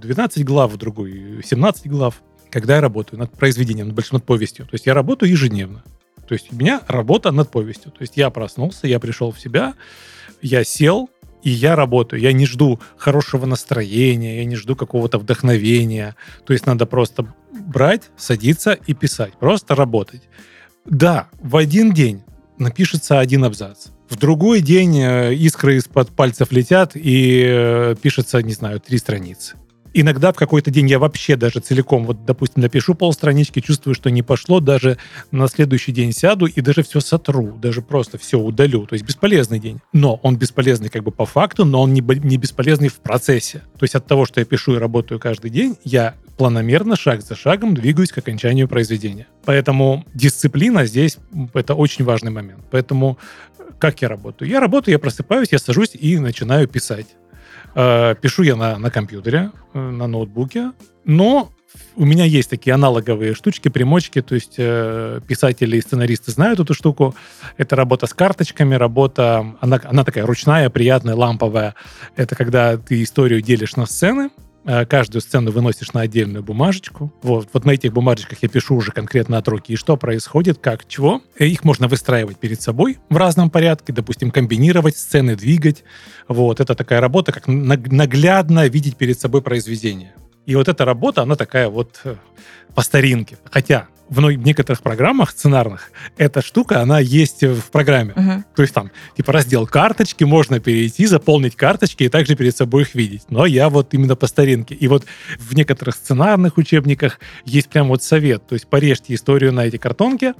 12 0.00 0.44
глав, 0.44 0.72
в 0.72 0.76
другой 0.76 1.42
17 1.42 1.88
глав. 1.88 2.22
Когда 2.50 2.76
я 2.76 2.80
работаю 2.82 3.18
над 3.18 3.32
произведением, 3.32 3.86
над 3.88 3.96
большим 3.96 4.16
над 4.16 4.24
повестью. 4.24 4.66
То 4.66 4.74
есть 4.74 4.86
я 4.86 4.94
работаю 4.94 5.30
ежедневно. 5.30 5.82
То 6.28 6.34
есть 6.34 6.52
у 6.52 6.56
меня 6.56 6.82
работа 6.86 7.30
над 7.32 7.50
повестью. 7.50 7.90
То 7.90 8.02
есть 8.02 8.16
я 8.16 8.28
проснулся, 8.30 8.86
я 8.86 9.00
пришел 9.00 9.32
в 9.32 9.40
себя, 9.40 9.74
я 10.42 10.62
сел, 10.62 11.08
и 11.42 11.50
я 11.50 11.74
работаю. 11.74 12.20
Я 12.20 12.32
не 12.32 12.46
жду 12.46 12.80
хорошего 12.96 13.46
настроения, 13.46 14.38
я 14.38 14.44
не 14.44 14.56
жду 14.56 14.76
какого-то 14.76 15.18
вдохновения. 15.18 16.16
То 16.44 16.52
есть 16.52 16.66
надо 16.66 16.84
просто 16.84 17.32
брать, 17.52 18.10
садиться 18.16 18.72
и 18.72 18.92
писать. 18.92 19.32
Просто 19.38 19.74
работать. 19.74 20.22
Да, 20.84 21.28
в 21.40 21.56
один 21.56 21.92
день 21.92 22.22
напишется 22.58 23.20
один 23.20 23.44
абзац. 23.44 23.86
В 24.10 24.16
другой 24.16 24.60
день 24.60 24.98
э, 25.00 25.34
искры 25.34 25.76
из-под 25.76 26.10
пальцев 26.10 26.50
летят 26.50 26.92
и 26.94 27.44
э, 27.46 27.94
пишется, 28.00 28.42
не 28.42 28.52
знаю, 28.52 28.80
три 28.80 28.98
страницы. 28.98 29.56
Иногда 29.94 30.32
в 30.32 30.36
какой-то 30.36 30.70
день 30.70 30.88
я 30.88 30.98
вообще 30.98 31.36
даже 31.36 31.60
целиком, 31.60 32.04
вот, 32.04 32.24
допустим, 32.24 32.62
напишу 32.62 32.94
полстранички, 32.94 33.60
чувствую, 33.60 33.94
что 33.94 34.10
не 34.10 34.22
пошло, 34.22 34.60
даже 34.60 34.98
на 35.30 35.48
следующий 35.48 35.92
день 35.92 36.12
сяду 36.12 36.46
и 36.46 36.60
даже 36.60 36.82
все 36.82 37.00
сотру, 37.00 37.56
даже 37.60 37.82
просто 37.82 38.18
все 38.18 38.38
удалю. 38.38 38.86
То 38.86 38.94
есть 38.94 39.04
бесполезный 39.04 39.58
день. 39.58 39.80
Но 39.92 40.20
он 40.22 40.36
бесполезный 40.36 40.88
как 40.88 41.02
бы 41.02 41.10
по 41.10 41.26
факту, 41.26 41.64
но 41.64 41.82
он 41.82 41.92
не, 41.92 42.00
не 42.00 42.36
бесполезный 42.36 42.88
в 42.88 43.00
процессе. 43.00 43.62
То 43.78 43.84
есть 43.84 43.94
от 43.94 44.06
того, 44.06 44.26
что 44.26 44.40
я 44.40 44.46
пишу 44.46 44.76
и 44.76 44.78
работаю 44.78 45.18
каждый 45.18 45.50
день, 45.50 45.76
я 45.84 46.14
планомерно, 46.36 46.96
шаг 46.96 47.22
за 47.22 47.34
шагом 47.34 47.74
двигаюсь 47.74 48.12
к 48.12 48.18
окончанию 48.18 48.68
произведения. 48.68 49.26
Поэтому 49.44 50.04
дисциплина 50.14 50.86
здесь— 50.86 51.18
это 51.54 51.74
очень 51.74 52.04
важный 52.04 52.30
момент. 52.30 52.60
Поэтому 52.70 53.18
как 53.78 54.02
я 54.02 54.08
работаю? 54.08 54.48
Я 54.48 54.60
работаю, 54.60 54.92
я 54.92 54.98
просыпаюсь, 54.98 55.48
я 55.52 55.58
сажусь 55.58 55.94
и 55.94 56.18
начинаю 56.18 56.66
писать. 56.68 57.06
Э, 57.74 58.14
пишу 58.20 58.42
я 58.42 58.56
на, 58.56 58.78
на 58.78 58.90
компьютере, 58.90 59.50
э, 59.74 59.78
на 59.78 60.06
ноутбуке, 60.06 60.72
но 61.04 61.50
у 61.96 62.04
меня 62.04 62.24
есть 62.24 62.50
такие 62.50 62.74
аналоговые 62.74 63.34
штучки, 63.34 63.68
примочки, 63.68 64.22
то 64.22 64.34
есть 64.34 64.54
э, 64.58 65.20
писатели 65.26 65.76
и 65.76 65.80
сценаристы 65.80 66.30
знают 66.30 66.60
эту 66.60 66.74
штуку. 66.74 67.14
Это 67.56 67.76
работа 67.76 68.06
с 68.06 68.14
карточками, 68.14 68.74
работа, 68.74 69.54
она, 69.60 69.80
она 69.84 70.04
такая 70.04 70.24
ручная, 70.24 70.70
приятная, 70.70 71.14
ламповая. 71.14 71.74
Это 72.16 72.34
когда 72.36 72.76
ты 72.76 73.02
историю 73.02 73.42
делишь 73.42 73.76
на 73.76 73.86
сцены, 73.86 74.30
каждую 74.88 75.22
сцену 75.22 75.50
выносишь 75.50 75.92
на 75.94 76.02
отдельную 76.02 76.42
бумажечку. 76.42 77.12
Вот, 77.22 77.48
вот 77.52 77.64
на 77.64 77.70
этих 77.70 77.92
бумажечках 77.92 78.38
я 78.42 78.48
пишу 78.48 78.76
уже 78.76 78.92
конкретно 78.92 79.38
от 79.38 79.48
руки, 79.48 79.76
что 79.76 79.96
происходит, 79.96 80.58
как, 80.58 80.86
чего. 80.86 81.22
Э, 81.38 81.46
их 81.46 81.64
можно 81.64 81.88
выстраивать 81.88 82.38
перед 82.38 82.60
собой 82.60 82.98
в 83.08 83.16
разном 83.16 83.50
порядке, 83.50 83.92
допустим, 83.92 84.30
комбинировать 84.30 84.96
сцены, 84.96 85.36
двигать. 85.36 85.84
Вот, 86.28 86.60
это 86.60 86.74
такая 86.74 87.00
работа, 87.00 87.32
как 87.32 87.46
наглядно 87.48 88.66
видеть 88.68 88.96
перед 88.96 89.18
собой 89.18 89.40
произведение. 89.40 90.14
И 90.44 90.54
вот 90.54 90.68
эта 90.68 90.84
работа, 90.84 91.22
она 91.22 91.36
такая 91.36 91.68
вот 91.68 92.00
э, 92.04 92.16
по 92.74 92.82
старинке. 92.82 93.38
Хотя 93.50 93.88
в 94.08 94.20
некоторых 94.20 94.82
программах 94.82 95.30
сценарных 95.30 95.92
эта 96.16 96.42
штука, 96.42 96.80
она 96.80 96.98
есть 96.98 97.42
в 97.42 97.70
программе. 97.70 98.12
Uh-huh. 98.14 98.44
То 98.54 98.62
есть 98.62 98.74
там, 98.74 98.90
типа, 99.16 99.32
раздел 99.32 99.66
карточки, 99.66 100.24
можно 100.24 100.60
перейти, 100.60 101.06
заполнить 101.06 101.56
карточки 101.56 102.04
и 102.04 102.08
также 102.08 102.36
перед 102.36 102.56
собой 102.56 102.82
их 102.82 102.94
видеть. 102.94 103.22
Но 103.28 103.46
я 103.46 103.68
вот 103.68 103.94
именно 103.94 104.16
по 104.16 104.26
старинке. 104.26 104.74
И 104.74 104.88
вот 104.88 105.04
в 105.38 105.54
некоторых 105.54 105.94
сценарных 105.94 106.56
учебниках 106.56 107.20
есть 107.44 107.68
прям 107.68 107.88
вот 107.88 108.02
совет. 108.02 108.46
То 108.46 108.54
есть 108.54 108.66
порежьте 108.66 109.14
историю 109.14 109.52
на 109.52 109.66
эти 109.66 109.76
картонки, 109.76 110.34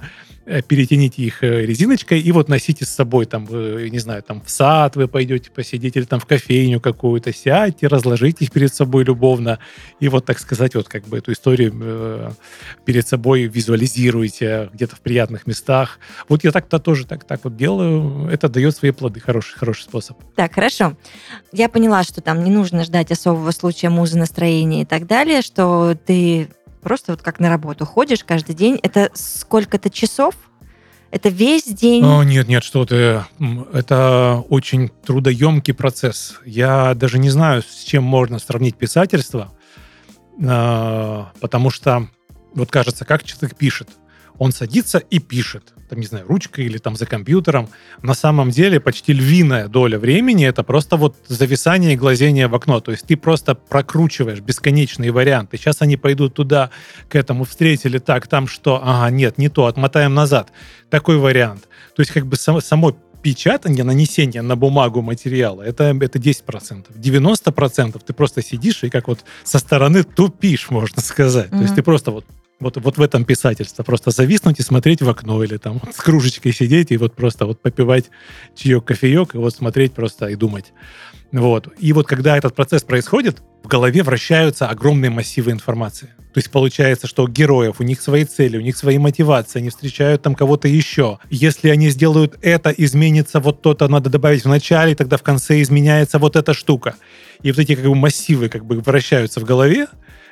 перетяните 0.67 1.21
их 1.21 1.43
э, 1.43 1.65
резиночкой 1.65 2.19
и 2.19 2.31
вот 2.31 2.49
носите 2.49 2.85
с 2.85 2.89
собой 2.89 3.25
там, 3.25 3.45
не 3.45 3.99
знаю, 3.99 4.23
там 4.23 4.41
в 4.41 4.49
сад 4.49 4.95
вы 4.95 5.07
пойдете 5.07 5.51
посидеть 5.51 5.95
или 5.95 6.05
там 6.05 6.19
в 6.19 6.25
кофейню 6.25 6.79
какую-то, 6.79 7.33
сядьте, 7.33 7.87
разложите 7.87 8.45
их 8.45 8.51
перед 8.51 8.73
собой 8.73 9.03
любовно 9.03 9.59
и 9.99 10.09
вот, 10.09 10.25
так 10.25 10.39
сказать, 10.39 10.75
вот 10.75 10.87
как 10.87 11.05
бы 11.07 11.17
эту 11.17 11.31
историю 11.31 11.73
э, 11.81 12.31
перед 12.85 13.07
собой 13.07 13.43
визуализируете 13.43 14.69
где-то 14.73 14.95
в 14.95 15.01
приятных 15.01 15.47
местах. 15.47 15.99
Вот 16.27 16.43
я 16.43 16.51
так-то 16.51 16.79
тоже 16.79 17.05
так, 17.05 17.23
так 17.23 17.43
вот 17.43 17.55
делаю. 17.55 18.27
Это 18.29 18.49
дает 18.49 18.75
свои 18.75 18.91
плоды. 18.91 19.19
Хороший, 19.19 19.57
хороший 19.57 19.83
способ. 19.83 20.17
Так, 20.35 20.55
хорошо. 20.55 20.97
Я 21.51 21.69
поняла, 21.69 22.03
что 22.03 22.21
там 22.21 22.43
не 22.43 22.51
нужно 22.51 22.83
ждать 22.83 23.11
особого 23.11 23.51
случая 23.51 23.89
музы 23.89 24.17
настроения 24.17 24.81
и 24.81 24.85
так 24.85 25.07
далее, 25.07 25.41
что 25.41 25.95
ты 26.05 26.49
Просто 26.81 27.13
вот 27.13 27.21
как 27.21 27.39
на 27.39 27.49
работу 27.49 27.85
ходишь 27.85 28.23
каждый 28.23 28.55
день. 28.55 28.79
Это 28.81 29.09
сколько-то 29.13 29.89
часов? 29.89 30.35
Это 31.11 31.29
весь 31.29 31.65
день? 31.65 32.03
О, 32.05 32.23
нет, 32.23 32.47
нет, 32.47 32.63
что 32.63 32.85
ты. 32.85 33.23
Это 33.73 34.43
очень 34.49 34.89
трудоемкий 34.89 35.73
процесс. 35.73 36.35
Я 36.45 36.93
даже 36.93 37.17
не 37.17 37.29
знаю, 37.29 37.63
с 37.63 37.83
чем 37.83 38.03
можно 38.03 38.37
сравнить 38.37 38.75
писательство, 38.75 39.51
а, 40.45 41.31
потому 41.39 41.71
что 41.71 42.07
вот 42.53 42.69
кажется, 42.69 43.05
как 43.05 43.23
человек 43.23 43.57
пишет. 43.57 43.89
Он 44.39 44.51
садится 44.51 44.97
и 44.97 45.19
пишет 45.19 45.73
там, 45.89 45.99
не 45.99 46.05
знаю, 46.05 46.25
ручкой 46.27 46.65
или 46.65 46.77
там 46.77 46.95
за 46.95 47.05
компьютером. 47.05 47.67
На 48.01 48.13
самом 48.13 48.51
деле 48.51 48.79
почти 48.79 49.11
львиная 49.11 49.67
доля 49.67 49.97
времени 49.97 50.45
это 50.45 50.63
просто 50.63 50.95
вот 50.95 51.15
зависание 51.27 51.93
и 51.93 51.97
глазение 51.97 52.47
в 52.47 52.55
окно. 52.55 52.79
То 52.79 52.91
есть 52.91 53.07
ты 53.07 53.17
просто 53.17 53.55
прокручиваешь 53.55 54.39
бесконечные 54.39 55.11
варианты. 55.11 55.57
Сейчас 55.57 55.81
они 55.81 55.97
пойдут 55.97 56.35
туда, 56.35 56.69
к 57.09 57.15
этому 57.15 57.43
встретили 57.43 57.97
так, 57.97 58.27
там 58.27 58.47
что, 58.47 58.79
ага, 58.83 59.09
нет, 59.09 59.37
не 59.37 59.49
то, 59.49 59.65
отмотаем 59.65 60.13
назад. 60.13 60.51
Такой 60.89 61.17
вариант. 61.17 61.67
То 61.95 62.01
есть 62.01 62.11
как 62.11 62.27
бы 62.27 62.35
само, 62.35 62.61
само 62.61 62.95
печатание, 63.21 63.83
нанесение 63.83 64.41
на 64.41 64.55
бумагу 64.55 65.01
материала, 65.01 65.61
это, 65.61 65.83
это 65.99 66.19
10%. 66.19 66.85
90% 66.95 68.01
ты 68.05 68.13
просто 68.13 68.41
сидишь 68.41 68.83
и 68.83 68.89
как 68.89 69.07
вот 69.07 69.25
со 69.43 69.59
стороны 69.59 70.03
тупишь, 70.03 70.69
можно 70.69 71.01
сказать. 71.01 71.47
Mm-hmm. 71.47 71.57
То 71.57 71.61
есть 71.63 71.75
ты 71.75 71.83
просто 71.83 72.11
вот 72.11 72.25
вот, 72.59 72.77
вот 72.77 72.97
в 72.97 73.01
этом 73.01 73.25
писательство. 73.25 73.83
Просто 73.83 74.11
зависнуть 74.11 74.59
и 74.59 74.63
смотреть 74.63 75.01
в 75.01 75.09
окно 75.09 75.43
или 75.43 75.57
там 75.57 75.81
с 75.93 75.97
кружечкой 75.97 76.53
сидеть 76.53 76.91
и 76.91 76.97
вот 76.97 77.15
просто 77.15 77.45
вот 77.45 77.61
попивать 77.61 78.05
чаек, 78.55 78.85
кофеек 78.85 79.35
и 79.35 79.37
вот 79.37 79.53
смотреть 79.53 79.93
просто 79.93 80.27
и 80.27 80.35
думать. 80.35 80.73
Вот. 81.31 81.67
И 81.77 81.93
вот 81.93 82.07
когда 82.07 82.37
этот 82.37 82.55
процесс 82.55 82.83
происходит, 82.83 83.41
в 83.63 83.67
голове 83.67 84.03
вращаются 84.03 84.67
огромные 84.67 85.11
массивы 85.11 85.51
информации. 85.51 86.09
То 86.33 86.37
есть 86.37 86.51
получается, 86.51 87.07
что 87.07 87.23
у 87.23 87.27
героев, 87.27 87.75
у 87.79 87.83
них 87.83 88.01
свои 88.01 88.23
цели, 88.23 88.57
у 88.57 88.61
них 88.61 88.77
свои 88.77 88.99
мотивации, 88.99 89.59
они 89.59 89.69
встречают 89.69 90.21
там 90.21 90.35
кого-то 90.35 90.67
еще. 90.67 91.17
Если 91.29 91.69
они 91.69 91.89
сделают 91.89 92.37
это, 92.41 92.69
изменится 92.69 93.39
вот 93.39 93.61
то-то, 93.61 93.87
надо 93.87 94.09
добавить 94.09 94.43
в 94.43 94.47
начале, 94.47 94.95
тогда 94.95 95.17
в 95.17 95.23
конце 95.23 95.61
изменяется 95.61 96.19
вот 96.19 96.35
эта 96.35 96.53
штука. 96.53 96.95
И 97.41 97.51
вот 97.51 97.59
эти 97.59 97.75
как 97.75 97.85
бы 97.85 97.95
массивы 97.95 98.49
как 98.49 98.63
бы 98.65 98.79
вращаются 98.79 99.39
в 99.39 99.43
голове, 99.43 99.87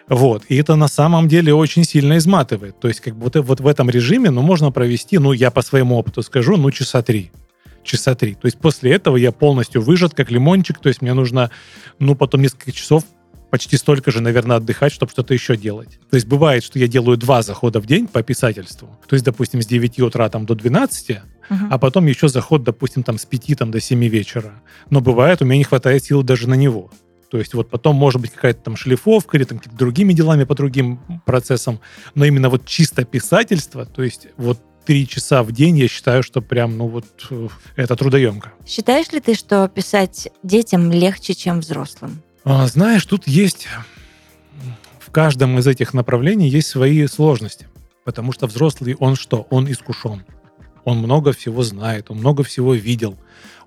вот. 0.09 0.43
И 0.47 0.55
это 0.55 0.75
на 0.75 0.87
самом 0.87 1.27
деле 1.27 1.53
очень 1.53 1.83
сильно 1.83 2.17
изматывает. 2.17 2.79
То 2.79 2.87
есть 2.87 3.01
как 3.01 3.15
бы 3.15 3.25
вот, 3.25 3.35
вот 3.35 3.59
в 3.59 3.67
этом 3.67 3.89
режиме, 3.89 4.29
ну, 4.29 4.41
можно 4.41 4.71
провести, 4.71 5.17
ну, 5.17 5.33
я 5.33 5.51
по 5.51 5.61
своему 5.61 5.97
опыту 5.97 6.21
скажу, 6.21 6.55
ну, 6.55 6.71
часа 6.71 7.01
три. 7.01 7.31
Часа 7.83 8.15
три. 8.15 8.35
То 8.35 8.45
есть 8.45 8.57
после 8.57 8.93
этого 8.93 9.17
я 9.17 9.31
полностью 9.31 9.81
выжат, 9.81 10.13
как 10.13 10.31
лимончик. 10.31 10.79
То 10.79 10.89
есть 10.89 11.01
мне 11.01 11.13
нужно, 11.13 11.51
ну, 11.99 12.15
потом 12.15 12.41
несколько 12.41 12.71
часов 12.71 13.03
почти 13.49 13.77
столько 13.77 14.11
же, 14.11 14.21
наверное, 14.21 14.57
отдыхать, 14.57 14.91
чтобы 14.93 15.11
что-то 15.11 15.33
еще 15.33 15.55
делать. 15.57 15.99
То 16.09 16.15
есть 16.15 16.27
бывает, 16.27 16.63
что 16.63 16.79
я 16.79 16.87
делаю 16.87 17.17
два 17.17 17.41
захода 17.41 17.79
в 17.79 17.85
день 17.85 18.07
по 18.07 18.23
писательству. 18.23 18.99
То 19.07 19.15
есть, 19.15 19.25
допустим, 19.25 19.61
с 19.61 19.65
9 19.65 19.99
утра 19.99 20.29
там, 20.29 20.45
до 20.45 20.55
12, 20.55 21.09
uh-huh. 21.09 21.21
а 21.69 21.77
потом 21.77 22.07
еще 22.07 22.27
заход, 22.27 22.63
допустим, 22.63 23.03
там, 23.03 23.17
с 23.17 23.25
5 23.25 23.57
там, 23.57 23.71
до 23.71 23.79
7 23.79 24.05
вечера. 24.07 24.61
Но 24.89 24.99
бывает, 24.99 25.41
у 25.41 25.45
меня 25.45 25.57
не 25.57 25.63
хватает 25.63 26.03
сил 26.03 26.23
даже 26.23 26.49
на 26.49 26.55
него. 26.55 26.91
То 27.29 27.37
есть 27.37 27.53
вот 27.53 27.69
потом 27.69 27.95
может 27.95 28.21
быть 28.21 28.31
какая-то 28.31 28.61
там 28.61 28.77
шлифовка 28.77 29.37
или 29.37 29.43
там 29.43 29.57
какими-то 29.57 29.77
другими 29.77 30.13
делами 30.13 30.45
по 30.45 30.55
другим 30.55 30.99
процессам, 31.25 31.79
но 32.15 32.25
именно 32.25 32.49
вот 32.49 32.65
чисто 32.65 33.03
писательство, 33.03 33.85
то 33.85 34.03
есть 34.03 34.27
вот 34.37 34.59
три 34.85 35.05
часа 35.05 35.43
в 35.43 35.51
день, 35.51 35.77
я 35.77 35.89
считаю, 35.89 36.23
что 36.23 36.41
прям, 36.41 36.77
ну 36.77 36.87
вот, 36.87 37.05
э, 37.29 37.49
это 37.75 37.97
трудоемко. 37.97 38.53
Считаешь 38.65 39.11
ли 39.11 39.19
ты, 39.19 39.33
что 39.33 39.67
писать 39.67 40.29
детям 40.43 40.91
легче, 40.93 41.33
чем 41.33 41.59
взрослым? 41.59 42.21
А, 42.45 42.65
знаешь, 42.67 43.05
тут 43.05 43.27
есть 43.27 43.67
в 44.99 45.11
каждом 45.11 45.59
из 45.59 45.67
этих 45.67 45.93
направлений 45.93 46.47
есть 46.47 46.69
свои 46.69 47.05
сложности, 47.07 47.67
потому 48.05 48.31
что 48.31 48.47
взрослый, 48.47 48.95
он 48.95 49.17
что? 49.17 49.45
Он 49.49 49.69
искушен. 49.69 50.23
Он 50.87 50.99
много 50.99 51.33
всего 51.33 51.63
знает, 51.63 52.09
он 52.09 52.19
много 52.19 52.43
всего 52.43 52.73
видел 52.73 53.17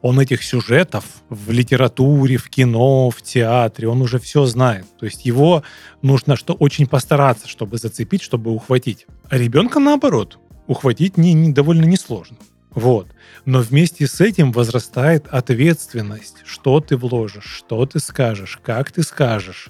он 0.03 0.19
этих 0.19 0.43
сюжетов 0.43 1.05
в 1.29 1.51
литературе, 1.51 2.37
в 2.39 2.49
кино, 2.49 3.11
в 3.11 3.21
театре, 3.21 3.89
он 3.89 4.01
уже 4.01 4.19
все 4.19 4.47
знает. 4.47 4.87
То 4.99 5.05
есть 5.07 5.27
его 5.27 5.63
нужно 6.03 6.37
что 6.37 6.55
очень 6.55 6.87
постараться, 6.87 7.49
чтобы 7.49 7.77
зацепить, 7.77 8.23
чтобы 8.23 8.51
ухватить. 8.51 9.07
А 9.29 9.37
ребенка 9.37 9.79
наоборот, 9.79 10.39
ухватить 10.67 11.19
не, 11.19 11.35
не, 11.35 11.53
довольно 11.53 11.85
несложно. 11.85 12.39
Вот. 12.71 13.09
Но 13.45 13.61
вместе 13.61 14.07
с 14.07 14.21
этим 14.21 14.53
возрастает 14.53 15.27
ответственность, 15.29 16.37
что 16.45 16.81
ты 16.81 16.97
вложишь, 16.97 17.45
что 17.45 17.85
ты 17.85 17.99
скажешь, 17.99 18.59
как 18.63 18.93
ты 18.93 19.03
скажешь. 19.03 19.69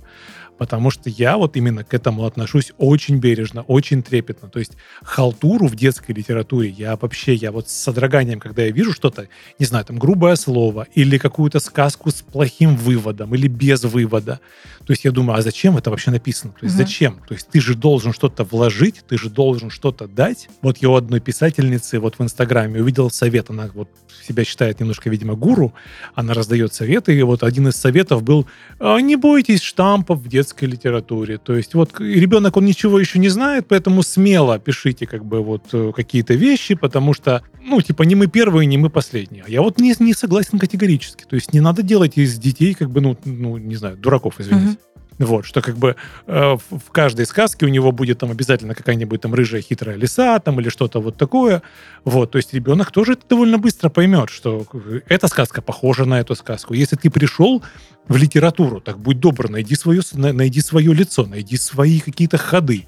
Потому 0.60 0.90
что 0.90 1.08
я 1.08 1.38
вот 1.38 1.56
именно 1.56 1.84
к 1.84 1.94
этому 1.94 2.26
отношусь 2.26 2.72
очень 2.76 3.16
бережно, 3.16 3.62
очень 3.62 4.02
трепетно. 4.02 4.50
То 4.50 4.58
есть 4.58 4.72
халтуру 5.02 5.66
в 5.66 5.74
детской 5.74 6.12
литературе 6.12 6.68
я 6.68 6.96
вообще, 6.96 7.32
я 7.32 7.50
вот 7.50 7.70
с 7.70 7.72
содроганием, 7.72 8.40
когда 8.40 8.64
я 8.64 8.70
вижу 8.70 8.92
что-то, 8.92 9.28
не 9.58 9.64
знаю, 9.64 9.86
там 9.86 9.98
грубое 9.98 10.36
слово 10.36 10.86
или 10.94 11.16
какую-то 11.16 11.60
сказку 11.60 12.10
с 12.10 12.20
плохим 12.20 12.76
выводом 12.76 13.34
или 13.34 13.48
без 13.48 13.84
вывода, 13.84 14.38
то 14.84 14.92
есть 14.92 15.04
я 15.04 15.12
думаю, 15.12 15.38
а 15.38 15.42
зачем 15.42 15.78
это 15.78 15.88
вообще 15.88 16.10
написано? 16.10 16.52
То 16.52 16.64
есть 16.64 16.76
Мгм. 16.76 16.84
зачем? 16.86 17.20
То 17.26 17.32
есть 17.34 17.48
ты 17.48 17.58
же 17.60 17.74
должен 17.74 18.12
что-то 18.12 18.44
вложить, 18.44 19.02
ты 19.08 19.16
же 19.16 19.30
должен 19.30 19.70
что-то 19.70 20.08
дать. 20.08 20.50
Вот 20.60 20.76
я 20.78 20.90
у 20.90 20.94
одной 20.94 21.20
писательницы 21.20 22.00
вот 22.00 22.18
в 22.18 22.22
Инстаграме 22.22 22.82
увидел 22.82 23.10
совет, 23.10 23.48
она 23.48 23.70
вот 23.72 23.88
себя 24.26 24.44
считает 24.44 24.80
немножко, 24.80 25.08
видимо, 25.08 25.34
гуру, 25.36 25.72
она 26.14 26.34
раздает 26.34 26.74
советы, 26.74 27.18
и 27.18 27.22
вот 27.22 27.42
один 27.42 27.68
из 27.68 27.76
советов 27.76 28.22
был 28.22 28.46
«А, 28.78 28.98
не 28.98 29.16
бойтесь 29.16 29.62
штампов 29.62 30.20
в 30.20 30.28
детской 30.50 30.64
литературе. 30.66 31.38
То 31.38 31.54
есть 31.54 31.74
вот 31.74 32.00
ребенок, 32.00 32.56
он 32.56 32.64
ничего 32.64 32.98
еще 32.98 33.18
не 33.18 33.28
знает, 33.28 33.66
поэтому 33.68 34.02
смело 34.02 34.58
пишите 34.58 35.06
как 35.06 35.24
бы 35.24 35.42
вот 35.42 35.68
э, 35.72 35.92
какие-то 35.94 36.34
вещи, 36.34 36.74
потому 36.74 37.14
что, 37.14 37.42
ну, 37.62 37.80
типа, 37.80 38.02
не 38.02 38.14
мы 38.14 38.26
первые, 38.26 38.66
не 38.66 38.78
мы 38.78 38.90
последние. 38.90 39.44
А 39.46 39.50
я 39.50 39.62
вот 39.62 39.78
не, 39.78 39.94
не 39.98 40.14
согласен 40.14 40.58
категорически. 40.58 41.24
То 41.28 41.36
есть 41.36 41.52
не 41.52 41.60
надо 41.60 41.82
делать 41.82 42.18
из 42.18 42.38
детей 42.38 42.74
как 42.74 42.90
бы, 42.90 43.00
ну, 43.00 43.16
ну 43.24 43.58
не 43.58 43.76
знаю, 43.76 43.96
дураков, 43.96 44.40
извините. 44.40 44.66
Мгм. 44.66 44.78
Вот, 45.20 45.44
что 45.44 45.60
как 45.60 45.76
бы 45.76 45.96
э, 46.26 46.56
в, 46.70 46.90
каждой 46.92 47.26
сказке 47.26 47.66
у 47.66 47.68
него 47.68 47.92
будет 47.92 48.18
там 48.20 48.30
обязательно 48.30 48.74
какая-нибудь 48.74 49.20
там 49.20 49.34
рыжая 49.34 49.60
хитрая 49.60 49.96
лиса 49.96 50.38
там 50.38 50.58
или 50.60 50.70
что-то 50.70 50.98
вот 50.98 51.18
такое. 51.18 51.62
Вот, 52.04 52.30
то 52.30 52.38
есть 52.38 52.54
ребенок 52.54 52.90
тоже 52.90 53.12
это 53.12 53.28
довольно 53.28 53.58
быстро 53.58 53.90
поймет, 53.90 54.30
что 54.30 54.64
бы, 54.72 55.02
эта 55.08 55.28
сказка 55.28 55.60
похожа 55.60 56.06
на 56.06 56.20
эту 56.20 56.34
сказку. 56.34 56.72
Если 56.72 56.96
ты 56.96 57.10
пришел 57.10 57.62
в 58.08 58.16
литературу, 58.16 58.80
так 58.80 58.98
будь 58.98 59.20
добр, 59.20 59.50
найди 59.50 59.74
свое, 59.74 60.00
найди 60.14 60.62
свое 60.62 60.94
лицо, 60.94 61.26
найди 61.26 61.58
свои 61.58 62.00
какие-то 62.00 62.38
ходы, 62.38 62.86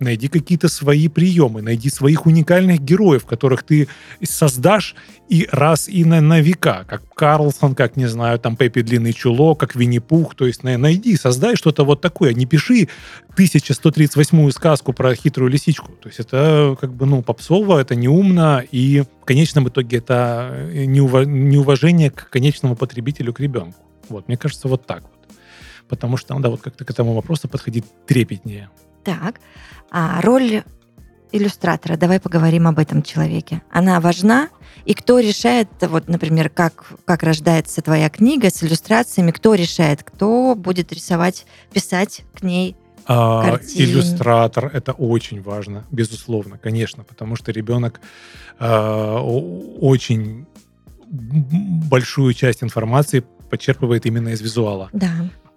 найди 0.00 0.28
какие-то 0.28 0.68
свои 0.68 1.08
приемы, 1.08 1.62
найди 1.62 1.90
своих 1.90 2.26
уникальных 2.26 2.80
героев, 2.80 3.26
которых 3.26 3.62
ты 3.62 3.88
создашь 4.22 4.94
и 5.28 5.48
раз 5.52 5.88
и 5.88 6.04
на, 6.04 6.20
на 6.20 6.40
века, 6.40 6.84
как 6.88 7.02
Карлсон, 7.14 7.74
как, 7.74 7.96
не 7.96 8.06
знаю, 8.06 8.38
там 8.38 8.56
Пеппи 8.56 8.82
Длинный 8.82 9.12
Чулок, 9.12 9.60
как 9.60 9.76
Винни-Пух, 9.76 10.34
то 10.34 10.46
есть 10.46 10.64
на- 10.64 10.78
найди, 10.78 11.16
создай 11.16 11.54
что-то 11.54 11.84
вот 11.84 12.00
такое, 12.00 12.34
не 12.34 12.46
пиши 12.46 12.88
1138-ю 13.36 14.50
сказку 14.50 14.92
про 14.92 15.14
хитрую 15.14 15.50
лисичку, 15.50 15.92
то 15.92 16.08
есть 16.08 16.20
это 16.20 16.76
как 16.80 16.92
бы, 16.92 17.06
ну, 17.06 17.22
попсово, 17.22 17.78
это 17.78 17.94
неумно, 17.94 18.64
и 18.72 19.04
в 19.22 19.24
конечном 19.24 19.68
итоге 19.68 19.98
это 19.98 20.50
э, 20.52 20.84
неува- 20.84 21.26
неуважение 21.26 22.10
к 22.10 22.28
конечному 22.30 22.74
потребителю, 22.74 23.32
к 23.32 23.40
ребенку. 23.40 23.78
Вот, 24.08 24.26
мне 24.28 24.36
кажется, 24.36 24.66
вот 24.66 24.86
так 24.86 25.02
вот. 25.02 25.36
Потому 25.88 26.16
что 26.16 26.34
надо 26.34 26.50
вот 26.50 26.60
как-то 26.60 26.84
к 26.84 26.90
этому 26.90 27.14
вопросу 27.14 27.48
подходить 27.48 27.84
трепетнее. 28.06 28.70
Так, 29.04 29.40
а 29.90 30.20
роль 30.20 30.62
иллюстратора, 31.32 31.96
давай 31.96 32.20
поговорим 32.20 32.66
об 32.66 32.78
этом 32.78 33.02
человеке. 33.02 33.62
Она 33.70 34.00
важна, 34.00 34.48
и 34.84 34.94
кто 34.94 35.20
решает, 35.20 35.68
вот, 35.82 36.08
например, 36.08 36.48
как, 36.48 36.92
как 37.04 37.22
рождается 37.22 37.82
твоя 37.82 38.08
книга 38.10 38.50
с 38.50 38.62
иллюстрациями, 38.62 39.30
кто 39.30 39.54
решает, 39.54 40.02
кто 40.02 40.54
будет 40.54 40.92
рисовать, 40.92 41.46
писать 41.72 42.22
к 42.34 42.42
ней? 42.42 42.76
А, 43.06 43.58
иллюстратор 43.74 44.66
это 44.66 44.92
очень 44.92 45.42
важно, 45.42 45.84
безусловно, 45.90 46.58
конечно, 46.58 47.04
потому 47.04 47.36
что 47.36 47.52
ребенок 47.52 48.00
а, 48.58 49.18
о- 49.20 49.78
очень 49.80 50.46
большую 51.10 52.34
часть 52.34 52.62
информации 52.62 53.24
подчерпывает 53.50 54.06
именно 54.06 54.28
из 54.28 54.40
визуала. 54.40 54.90
Да. 54.92 55.10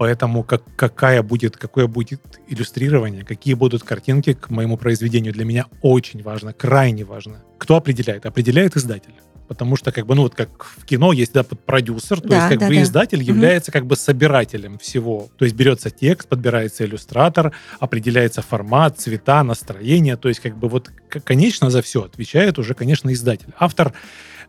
Поэтому 0.04 0.44
как, 0.44 0.64
какая 0.76 1.24
будет, 1.24 1.56
какое 1.56 1.88
будет 1.88 2.20
иллюстрирование, 2.50 3.24
какие 3.24 3.54
будут 3.54 3.84
картинки 3.84 4.34
к 4.34 4.50
моему 4.50 4.76
произведению, 4.76 5.32
для 5.32 5.46
меня 5.46 5.68
очень 5.82 6.22
важно, 6.22 6.52
крайне 6.52 7.06
важно. 7.06 7.42
Кто 7.58 7.78
определяет? 7.78 8.26
Определяет 8.26 8.76
издатель. 8.76 9.14
Потому 9.48 9.78
что, 9.78 9.94
как 9.94 10.06
бы, 10.06 10.16
ну, 10.16 10.24
вот 10.24 10.36
как 10.36 10.66
в 10.66 10.84
кино 10.84 11.14
есть, 11.14 11.32
да, 11.32 11.44
продюсер, 11.44 12.20
то 12.20 12.28
Да, 12.28 12.36
есть, 12.36 12.50
как 12.50 12.60
да, 12.60 12.68
бы, 12.68 12.76
да. 12.76 12.82
издатель 12.82 13.20
Мгм. 13.20 13.28
является, 13.28 13.72
как 13.72 13.86
бы, 13.86 13.96
собирателем 13.96 14.78
всего. 14.78 15.30
То 15.38 15.46
есть, 15.46 15.56
берется 15.56 15.90
текст, 15.90 16.28
подбирается 16.28 16.84
иллюстратор, 16.84 17.54
определяется 17.80 18.42
формат, 18.42 19.00
цвета, 19.00 19.42
настроение. 19.44 20.18
То 20.18 20.28
есть, 20.28 20.42
как 20.42 20.58
бы, 20.58 20.68
вот, 20.68 20.92
конечно, 21.24 21.70
за 21.70 21.82
все 21.82 22.04
отвечает 22.04 22.60
уже, 22.60 22.74
конечно, 22.74 23.14
издатель. 23.14 23.54
Автор 23.58 23.94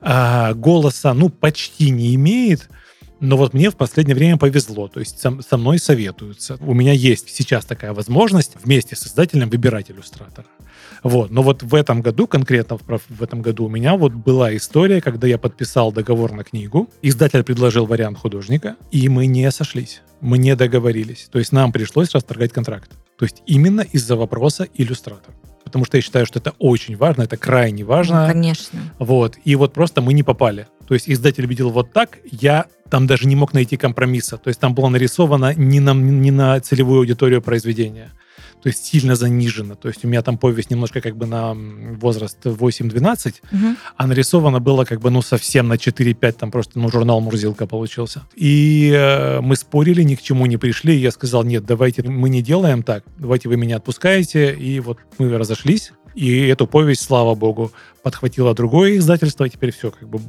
а, 0.01 0.53
голоса, 0.55 1.15
ну, 1.15 1.29
почти 1.29 1.91
не 1.91 2.13
имеет, 2.17 2.69
но 3.21 3.37
вот 3.37 3.55
мне 3.55 3.71
в 3.71 3.77
последнее 3.77 4.15
время 4.15 4.37
повезло, 4.37 4.89
то 4.89 5.01
есть 5.01 5.21
со, 5.21 5.41
со 5.41 5.57
мной 5.57 5.79
советуются. 5.79 6.59
У 6.61 6.75
меня 6.75 6.93
есть 6.93 7.31
сейчас 7.31 7.65
такая 7.65 7.93
возможность 7.93 8.53
вместе 8.63 8.97
с 8.97 9.07
издателем 9.07 9.49
выбирать 9.51 9.91
иллюстратора. 9.91 10.47
Вот. 11.03 11.31
Но 11.31 11.43
вот 11.43 11.63
в 11.63 11.75
этом 11.75 12.03
году, 12.03 12.27
конкретно 12.27 12.79
в, 12.79 13.23
этом 13.23 13.43
году, 13.43 13.67
у 13.67 13.69
меня 13.69 13.97
вот 13.97 14.13
была 14.13 14.57
история, 14.57 15.01
когда 15.01 15.27
я 15.27 15.39
подписал 15.39 15.93
договор 15.93 16.33
на 16.33 16.45
книгу, 16.45 16.89
издатель 17.03 17.45
предложил 17.45 17.87
вариант 17.87 18.19
художника, 18.19 18.77
и 18.91 19.09
мы 19.09 19.27
не 19.27 19.51
сошлись, 19.51 20.03
мы 20.21 20.39
не 20.39 20.57
договорились. 20.57 21.29
То 21.31 21.39
есть 21.39 21.53
нам 21.53 21.73
пришлось 21.73 22.11
расторгать 22.13 22.53
контракт. 22.53 22.91
То 23.19 23.25
есть 23.27 23.43
именно 23.47 23.83
из-за 23.83 24.17
вопроса 24.17 24.67
иллюстратора. 24.75 25.35
Потому 25.75 25.87
что 25.87 25.97
я 25.97 26.03
считаю, 26.03 26.25
что 26.25 26.39
это 26.39 26.53
очень 26.61 26.97
важно, 26.97 27.23
это 27.23 27.37
крайне 27.37 27.83
важно. 27.83 28.29
Ну, 28.29 28.33
конечно. 28.33 28.79
Вот. 29.01 29.35
И 29.43 29.57
вот 29.57 29.73
просто 29.73 30.03
мы 30.03 30.13
не 30.13 30.23
попали. 30.23 30.69
То 30.87 30.95
есть 30.95 31.11
издатель 31.11 31.47
видел 31.47 31.71
вот 31.71 31.93
так, 31.93 32.19
я 32.31 32.67
там 32.89 33.09
даже 33.09 33.27
не 33.27 33.35
мог 33.35 33.55
найти 33.55 33.77
компромисса. 33.77 34.37
То 34.37 34.47
есть 34.51 34.61
там 34.61 34.73
было 34.73 34.89
нарисовано 34.89 35.53
не 35.55 35.81
на, 35.81 35.93
не 35.93 36.31
на 36.31 36.61
целевую 36.61 37.01
аудиторию 37.01 37.43
произведения. 37.43 38.13
То 38.65 38.69
есть 38.71 38.87
сильно 38.87 39.15
занижено. 39.15 39.75
То 39.75 39.89
есть 39.89 40.07
у 40.07 40.09
меня 40.09 40.23
там 40.23 40.39
повесть 40.39 40.71
немножко 40.71 41.03
как 41.03 41.17
бы 41.19 41.27
на 41.27 41.55
возраст 42.01 42.39
8-12, 42.47 43.35
Мгм. 43.53 43.77
а 43.99 44.07
нарисовано 44.07 44.59
было 44.59 44.87
как 44.87 45.03
бы 45.03 45.11
ну 45.11 45.21
совсем 45.21 45.69
на 45.69 45.75
4-5, 45.75 46.33
там 46.33 46.51
просто 46.51 46.79
ну 46.79 46.89
журнал 46.89 47.21
Мурзилка 47.21 47.67
получился. 47.67 48.23
И 48.35 48.91
э, 48.91 49.43
мы 49.43 49.57
спорили, 49.57 50.03
ни 50.03 50.15
к 50.15 50.23
чему 50.23 50.47
не 50.47 50.57
пришли. 50.57 50.97
И 50.97 50.99
я 51.01 51.11
сказал, 51.11 51.45
нет, 51.45 51.67
давайте 51.67 52.03
мы 52.05 52.31
не 52.31 52.41
делаем 52.41 52.83
так, 52.83 53.05
давайте 53.19 53.51
вы 53.51 53.59
меня 53.59 53.77
отпускаете. 53.77 54.55
И 54.55 54.81
вот 54.81 54.97
мы 55.19 55.37
разошлись. 55.37 55.93
И 56.15 56.47
эту 56.47 56.67
повесть, 56.67 57.03
слава 57.03 57.35
богу, 57.35 57.73
подхватило 58.03 58.55
другое 58.55 58.99
издательство, 58.99 59.45
и 59.45 59.51
теперь 59.51 59.73
все 59.73 59.91
как 59.91 60.09
бы 60.09 60.21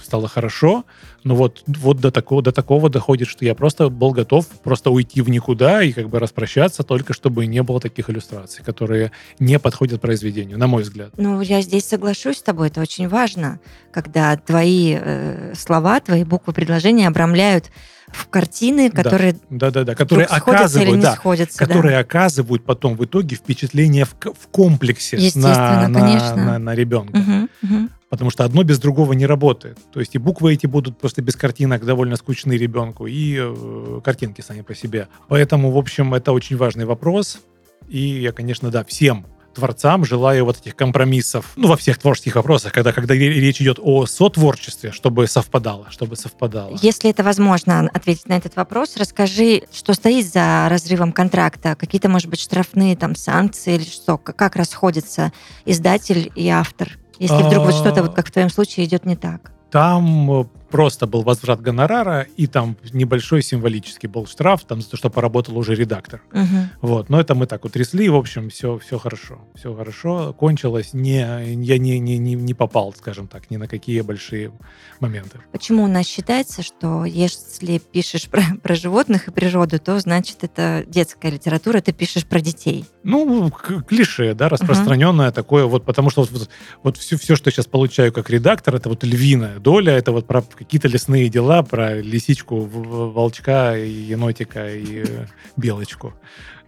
стало 0.00 0.28
хорошо. 0.28 0.84
Но 1.24 1.34
вот, 1.34 1.62
вот 1.66 1.98
до, 1.98 2.10
такого, 2.10 2.42
до 2.42 2.52
такого 2.52 2.90
доходит, 2.90 3.28
что 3.28 3.44
я 3.44 3.54
просто 3.54 3.88
был 3.88 4.12
готов 4.12 4.46
просто 4.62 4.90
уйти 4.90 5.22
в 5.22 5.30
никуда 5.30 5.82
и 5.82 5.92
как 5.92 6.08
бы 6.08 6.18
распрощаться, 6.18 6.82
только 6.82 7.12
чтобы 7.12 7.46
не 7.46 7.62
было 7.62 7.80
таких 7.80 8.10
иллюстраций, 8.10 8.62
которые 8.62 9.12
не 9.38 9.58
подходят 9.58 10.00
произведению, 10.00 10.58
на 10.58 10.66
мой 10.66 10.82
взгляд. 10.82 11.10
Ну, 11.16 11.40
я 11.40 11.62
здесь 11.62 11.86
соглашусь 11.86 12.38
с 12.38 12.42
тобой, 12.42 12.68
это 12.68 12.80
очень 12.80 13.08
важно, 13.08 13.60
когда 13.92 14.36
твои 14.36 14.96
э, 15.00 15.54
слова, 15.54 16.00
твои 16.00 16.24
буквы 16.24 16.52
предложения 16.52 17.08
обрамляют 17.08 17.70
в 18.12 18.28
картины, 18.28 18.90
Да. 18.90 19.02
которые 19.02 19.36
Да-да-да, 19.50 19.94
которые 19.94 20.26
вдруг 20.26 20.40
сходятся 20.40 20.78
или 20.80 20.84
оказывают, 20.90 20.96
не 20.96 21.02
да, 21.02 21.14
сходятся. 21.16 21.58
да. 21.58 21.66
которые 21.66 21.98
оказывают 21.98 22.64
потом 22.64 22.96
в 22.96 23.04
итоге 23.04 23.36
впечатление 23.36 24.04
в, 24.04 24.14
в 24.14 24.46
комплексе 24.50 25.18
на, 25.34 25.88
на- 25.88 26.34
на- 26.36 26.58
на 26.58 26.74
ребенка. 26.74 27.16
Мгм, 27.18 27.48
мгм. 27.62 27.90
Потому 28.08 28.30
что 28.30 28.44
одно 28.44 28.62
без 28.62 28.78
другого 28.78 29.14
не 29.14 29.24
работает. 29.24 29.78
То 29.90 29.98
есть 30.00 30.14
и 30.14 30.18
буквы 30.18 30.52
эти 30.52 30.66
будут 30.66 30.98
просто 30.98 31.22
без 31.22 31.34
картинок 31.34 31.84
довольно 31.86 32.16
скучны 32.16 32.52
ребенку, 32.52 33.06
и 33.06 33.38
э, 33.40 34.00
картинки 34.04 34.42
сами 34.42 34.60
по 34.60 34.74
себе. 34.74 35.08
Поэтому, 35.28 35.70
в 35.70 35.78
общем, 35.78 36.12
это 36.12 36.32
очень 36.32 36.58
важный 36.58 36.84
вопрос. 36.84 37.40
И 37.88 37.98
я, 37.98 38.32
конечно, 38.32 38.70
да, 38.70 38.84
всем 38.84 39.24
творцам 39.54 40.04
желаю 40.04 40.44
вот 40.44 40.58
этих 40.58 40.74
компромиссов, 40.76 41.52
ну, 41.56 41.68
во 41.68 41.76
всех 41.76 41.98
творческих 41.98 42.36
вопросах, 42.36 42.72
когда, 42.72 42.92
когда 42.92 43.14
ре- 43.14 43.40
речь 43.40 43.60
идет 43.60 43.78
о 43.80 44.06
сотворчестве, 44.06 44.92
чтобы 44.92 45.26
совпадало, 45.26 45.86
чтобы 45.90 46.16
совпадало. 46.16 46.76
Если 46.82 47.10
это 47.10 47.22
возможно 47.22 47.88
ответить 47.92 48.28
на 48.28 48.34
этот 48.34 48.56
вопрос, 48.56 48.96
расскажи, 48.96 49.62
что 49.72 49.94
стоит 49.94 50.26
за 50.26 50.66
разрывом 50.68 51.12
контракта, 51.12 51.74
какие-то, 51.76 52.08
может 52.08 52.28
быть, 52.28 52.40
штрафные 52.40 52.96
там 52.96 53.14
санкции 53.14 53.74
или 53.74 53.84
что, 53.84 54.18
как 54.18 54.56
расходится 54.56 55.32
издатель 55.64 56.30
и 56.34 56.48
автор, 56.48 56.98
если 57.18 57.42
вдруг 57.42 57.66
вот 57.66 57.74
А. 57.74 57.78
что-то, 57.78 58.02
вот 58.02 58.14
как 58.14 58.26
в 58.28 58.30
твоем 58.32 58.50
случае, 58.50 58.86
идет 58.86 59.04
не 59.06 59.16
так. 59.16 59.52
Там 59.70 60.30
э, 60.40 60.44
просто 60.72 61.06
был 61.06 61.22
возврат 61.22 61.60
гонорара, 61.60 62.26
и 62.36 62.46
там 62.46 62.76
небольшой 62.92 63.42
символический 63.42 64.08
был 64.08 64.26
штраф, 64.26 64.64
там 64.64 64.80
за 64.80 64.90
то, 64.90 64.96
что 64.96 65.10
поработал 65.10 65.56
уже 65.58 65.74
редактор. 65.74 66.22
Мгм. 66.32 66.70
Вот, 66.80 67.10
но 67.10 67.20
это 67.20 67.34
мы 67.34 67.46
так 67.46 67.64
утрясли, 67.64 68.08
в 68.08 68.16
общем, 68.16 68.48
все, 68.48 68.78
все 68.78 68.98
хорошо. 68.98 69.38
Все 69.54 69.74
хорошо, 69.74 70.32
кончилось, 70.32 70.94
не, 70.94 71.20
я 71.20 71.78
не, 71.78 71.98
не, 71.98 72.18
не, 72.18 72.34
не 72.34 72.54
попал, 72.54 72.94
скажем 72.94 73.28
так, 73.28 73.50
ни 73.50 73.58
на 73.58 73.68
какие 73.68 74.00
большие 74.00 74.50
моменты. 74.98 75.38
Почему 75.52 75.84
у 75.84 75.88
нас 75.88 76.06
считается, 76.06 76.62
что 76.62 77.04
если 77.04 77.78
пишешь 77.78 78.28
про, 78.28 78.42
про 78.62 78.74
животных 78.74 79.28
и 79.28 79.30
природу, 79.30 79.78
то 79.78 80.00
значит 80.00 80.38
это 80.42 80.84
детская 80.86 81.30
литература, 81.30 81.82
ты 81.82 81.92
пишешь 81.92 82.24
про 82.24 82.40
детей? 82.40 82.86
Ну, 83.04 83.50
клише, 83.50 84.34
да, 84.34 84.48
распространенное 84.48 85.32
такое, 85.32 85.64
вот 85.64 85.84
потому 85.84 86.10
что 86.10 86.22
вот, 86.22 86.48
вот, 86.82 86.96
все, 86.96 87.18
все, 87.18 87.34
что 87.34 87.48
я 87.48 87.52
сейчас 87.52 87.66
получаю 87.66 88.12
как 88.12 88.30
редактор, 88.30 88.76
это 88.76 88.88
вот 88.88 89.02
львиная 89.02 89.58
доля, 89.58 89.92
это 89.94 90.12
вот 90.12 90.26
про 90.26 90.42
какие-то 90.42 90.88
лесные 90.88 91.28
дела, 91.28 91.62
про 91.62 92.00
лисичку, 92.00 92.60
волчка, 92.60 93.74
енотика 93.74 94.68
и 94.72 95.04
э, 95.04 95.26
белочку. 95.56 96.14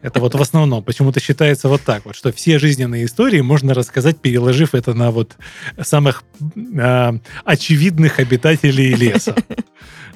Это 0.04 0.20
вот 0.20 0.34
в 0.34 0.42
основном 0.42 0.82
почему-то 0.82 1.18
считается 1.18 1.68
вот 1.68 1.80
так 1.82 2.04
вот, 2.04 2.14
что 2.14 2.30
все 2.30 2.58
жизненные 2.58 3.06
истории 3.06 3.40
можно 3.40 3.72
рассказать, 3.72 4.18
переложив 4.18 4.74
это 4.74 4.92
на 4.92 5.10
вот 5.10 5.36
самых 5.80 6.24
э, 6.54 7.12
очевидных 7.44 8.18
обитателей 8.18 8.92
леса. 8.94 9.34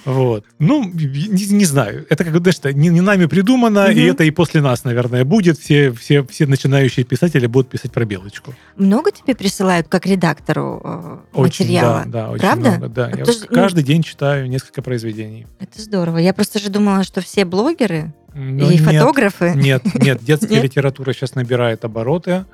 Вот. 0.09 0.45
Ну, 0.59 0.85
не, 0.85 1.47
не 1.53 1.65
знаю. 1.67 2.07
Это 2.09 2.25
как 2.25 2.33
бы, 2.33 2.51
знаешь, 2.51 2.75
не, 2.77 2.89
не 2.89 3.03
нами 3.03 3.27
придумано, 3.27 3.89
и 3.93 4.01
Мгм. 4.05 4.11
это 4.13 4.25
и 4.25 4.31
после 4.31 4.63
нас, 4.63 4.85
наверное, 4.85 5.25
будет. 5.27 5.59
Все, 5.59 5.93
все, 5.93 6.25
все 6.25 6.47
начинающие 6.47 7.05
писатели 7.05 7.47
будут 7.47 7.69
писать 7.69 7.93
про 7.93 8.07
белочку. 8.07 8.55
Много 8.77 9.11
тебе 9.11 9.35
присылают 9.35 9.89
как 9.89 10.07
редактору 10.07 10.81
э, 10.83 11.19
Очень, 11.35 11.67
материала? 11.67 12.05
да, 12.07 12.11
да, 12.23 12.31
очень 12.31 12.41
Правда? 12.41 12.71
много. 12.71 12.89
Да. 12.89 13.09
Я 13.11 13.23
Это 13.23 13.33
ж, 13.33 13.37
ну- 13.51 13.55
каждый 13.55 13.85
день 13.85 14.03
читаю 14.03 14.49
несколько 14.49 14.81
произведений. 14.81 15.47
Это 15.61 15.81
здорово. 15.83 16.17
Я 16.17 16.33
просто 16.33 16.59
же 16.59 16.71
думала, 16.71 17.05
что 17.05 17.21
все 17.21 17.45
блогеры 17.45 18.15
Но 18.35 18.71
и 18.71 18.79
нет, 18.79 18.85
фотографы. 18.85 19.53
Нет, 19.57 19.83
нет, 19.95 20.25
детская 20.25 20.55
Нет? 20.55 20.65
литература 20.65 21.13
сейчас 21.13 21.35
набирает 21.35 21.85
обороты. 21.85 22.47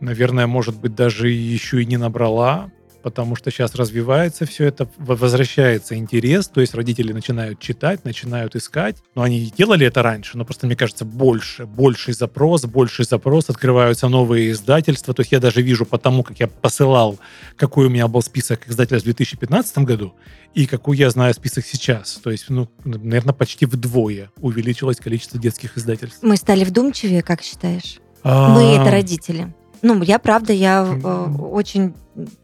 Наверное, 0.00 0.46
может 0.46 0.80
быть, 0.80 0.94
даже 0.94 1.28
еще 1.28 1.82
и 1.82 1.86
не 1.86 1.98
набрала, 1.98 2.70
потому 3.02 3.36
что 3.36 3.50
сейчас 3.50 3.74
развивается 3.74 4.46
все 4.46 4.66
это, 4.66 4.88
возвращается 4.98 5.96
интерес, 5.96 6.48
то 6.48 6.60
есть 6.60 6.74
родители 6.74 7.12
начинают 7.12 7.58
читать, 7.58 8.04
начинают 8.04 8.56
искать. 8.56 8.96
Но 9.14 9.22
они 9.22 9.38
и 9.40 9.50
делали 9.50 9.86
это 9.86 10.02
раньше, 10.02 10.36
но 10.36 10.44
просто, 10.44 10.66
мне 10.66 10.76
кажется, 10.76 11.04
больше, 11.04 11.66
больший 11.66 12.14
запрос, 12.14 12.64
больший 12.64 13.04
запрос, 13.04 13.50
открываются 13.50 14.08
новые 14.08 14.50
издательства. 14.52 15.14
То 15.14 15.20
есть 15.20 15.32
я 15.32 15.40
даже 15.40 15.62
вижу 15.62 15.86
по 15.86 15.98
тому, 15.98 16.22
как 16.22 16.40
я 16.40 16.46
посылал, 16.46 17.18
какой 17.56 17.86
у 17.86 17.90
меня 17.90 18.08
был 18.08 18.22
список 18.22 18.68
издательств 18.68 19.04
в 19.04 19.06
2015 19.06 19.78
году, 19.78 20.14
и 20.54 20.66
какой 20.66 20.96
я 20.96 21.10
знаю 21.10 21.34
список 21.34 21.64
сейчас. 21.64 22.14
То 22.22 22.30
есть, 22.30 22.46
ну, 22.48 22.68
наверное, 22.84 23.34
почти 23.34 23.66
вдвое 23.66 24.30
увеличилось 24.40 24.98
количество 24.98 25.38
детских 25.38 25.78
издательств. 25.78 26.18
Мы 26.22 26.36
стали 26.36 26.64
вдумчивее, 26.64 27.22
как 27.22 27.42
считаешь? 27.42 27.98
А, 28.22 28.54
Мы 28.54 28.74
это 28.76 28.90
родители. 28.90 29.54
Ну, 29.82 30.02
я 30.02 30.18
правда, 30.18 30.52
я 30.52 30.84
э, 31.02 31.26
очень 31.38 31.94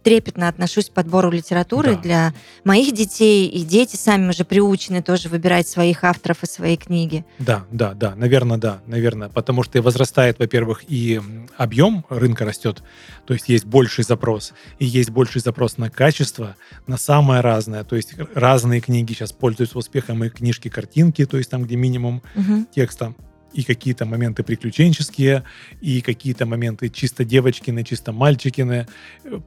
трепетно 0.03 0.49
отношусь 0.49 0.89
к 0.89 0.93
подбору 0.93 1.31
литературы 1.31 1.95
Да. 1.97 2.01
для 2.01 2.35
моих 2.65 2.95
детей, 2.95 3.47
и 3.47 3.63
дети 3.63 3.97
сами 3.97 4.31
уже 4.31 4.45
приучены 4.45 5.03
тоже 5.03 5.29
выбирать 5.29 5.69
своих 5.69 6.03
авторов 6.05 6.43
и 6.43 6.47
свои 6.47 6.77
книги. 6.77 7.27
Да, 7.39 7.65
да, 7.71 7.93
да, 7.93 8.15
наверное, 8.15 8.57
да, 8.59 8.81
наверное, 8.87 9.29
потому 9.29 9.63
что 9.65 9.77
и 9.77 9.81
возрастает, 9.83 10.39
во-первых, 10.39 10.85
и 10.89 11.21
объем 11.59 12.05
рынка 12.09 12.45
растет, 12.45 12.83
то 13.27 13.35
есть 13.35 13.49
есть 13.49 13.67
больший 13.67 14.05
запрос, 14.05 14.53
и 14.79 14.87
есть 14.87 15.11
больший 15.11 15.41
запрос 15.41 15.77
на 15.79 15.91
качество, 15.91 16.57
на 16.87 16.97
самое 16.97 17.41
разное, 17.43 17.85
то 17.85 17.97
есть 17.97 18.15
разные 18.35 18.81
книги 18.81 19.13
сейчас 19.13 19.33
пользуются 19.33 19.77
успехом, 19.79 20.25
и 20.25 20.31
книжки-картинки, 20.31 21.27
то 21.27 21.37
есть 21.37 21.51
там, 21.51 21.65
где 21.65 21.77
минимум 21.77 22.23
Мгм. 22.35 22.67
текста, 22.75 23.15
и 23.57 23.63
какие-то 23.63 24.05
моменты 24.05 24.43
приключенческие, 24.43 25.43
и 25.81 26.01
какие-то 26.03 26.45
моменты 26.47 26.89
чисто 26.91 27.25
девочкины, 27.25 27.85
чисто 27.85 28.13
мальчикины, 28.13 28.87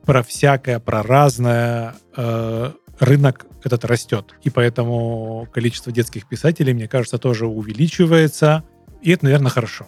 про 0.05 0.23
всякое, 0.23 0.79
про 0.79 1.03
разное. 1.03 1.95
э, 2.17 2.71
Рынок 2.99 3.45
этот 3.63 3.85
растет, 3.85 4.35
и 4.43 4.49
поэтому 4.49 5.47
количество 5.53 5.89
детских 5.89 6.27
писателей, 6.27 6.73
мне 6.73 6.89
кажется, 6.89 7.17
тоже 7.17 7.45
увеличивается, 7.47 8.63
и 9.01 9.11
это, 9.11 9.23
наверное, 9.23 9.49
хорошо. 9.49 9.87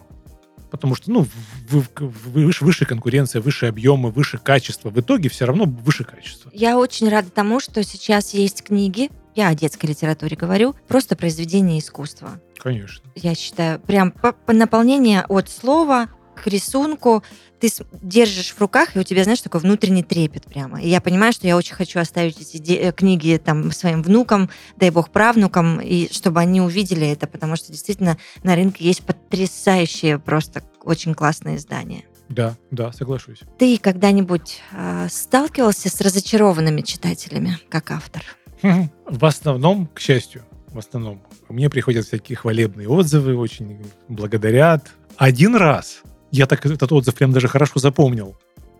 Потому 0.69 0.95
что, 0.95 1.11
ну, 1.11 1.27
вы- 1.69 1.83
вы- 1.99 2.45
выше, 2.45 2.63
выше 2.63 2.85
конкуренция, 2.85 3.41
выше 3.41 3.65
объемы, 3.65 4.11
выше 4.11 4.37
качество. 4.37 4.89
В 4.89 4.97
итоге 5.01 5.27
все 5.27 5.45
равно 5.45 5.65
выше 5.65 6.05
качество. 6.05 6.49
Я 6.53 6.77
очень 6.77 7.09
рада 7.09 7.29
тому, 7.29 7.59
что 7.59 7.83
сейчас 7.83 8.33
есть 8.33 8.63
книги, 8.63 9.09
я 9.35 9.47
о 9.49 9.55
детской 9.55 9.87
литературе 9.87 10.35
говорю, 10.37 10.75
просто 10.87 11.15
произведения 11.15 11.79
искусства. 11.79 12.39
Конечно. 12.57 13.03
я 13.15 13.33
считаю, 13.33 13.79
прям 13.79 14.11
по- 14.11 14.33
по 14.33 14.53
наполнение 14.53 15.23
от 15.27 15.49
слова 15.49 16.09
к 16.35 16.45
рисунку 16.47 17.23
ты 17.59 17.69
держишь 18.01 18.53
в 18.53 18.61
руках, 18.61 18.95
и 18.95 18.99
у 18.99 19.03
тебя, 19.03 19.23
знаешь, 19.23 19.41
такой 19.41 19.61
внутренний 19.61 20.03
трепет 20.03 20.45
прямо. 20.45 20.81
И 20.81 20.87
я 20.89 21.01
понимаю, 21.01 21.33
что 21.33 21.45
я 21.47 21.57
очень 21.57 21.75
хочу 21.75 21.99
оставить 21.99 22.39
эти 22.41 22.57
де- 22.57 22.75
э, 22.77 22.91
книги 22.91 23.39
там 23.43 23.71
своим 23.71 24.01
внукам, 24.03 24.49
дай 24.77 24.89
бог 24.91 25.09
правнукам, 25.11 25.79
и 25.81 26.11
чтобы 26.11 26.39
они 26.39 26.61
увидели 26.61 27.07
это, 27.07 27.27
потому 27.27 27.55
что 27.55 27.71
действительно 27.71 28.17
на 28.43 28.55
рынке 28.55 28.83
есть 28.85 29.03
потрясающие, 29.03 30.19
просто 30.19 30.63
очень 30.83 31.13
классные 31.13 31.57
издания. 31.57 32.03
Да, 32.29 32.55
да, 32.71 32.91
соглашусь. 32.93 33.39
Ты 33.59 33.77
когда-нибудь 33.77 34.61
э, 34.71 35.07
сталкивался 35.09 35.89
с 35.89 35.99
разочарованными 35.99 36.81
читателями 36.81 37.57
как 37.69 37.91
автор? 37.91 38.23
В 39.05 39.25
основном, 39.25 39.87
к 39.93 39.99
счастью, 39.99 40.43
в 40.69 40.79
основном, 40.79 41.21
мне 41.49 41.69
приходят 41.69 42.05
всякие 42.05 42.37
хвалебные 42.37 42.87
отзывы, 42.87 43.35
очень 43.35 43.79
благодарят. 44.07 44.91
Один 45.17 45.55
раз, 45.55 46.01
я 46.31 46.45
так 46.47 46.65
этот 46.65 46.91
отзыв 46.91 47.15
прям 47.15 47.33
даже 47.33 47.47
хорошо 47.49 47.79
запомнил, 47.79 48.37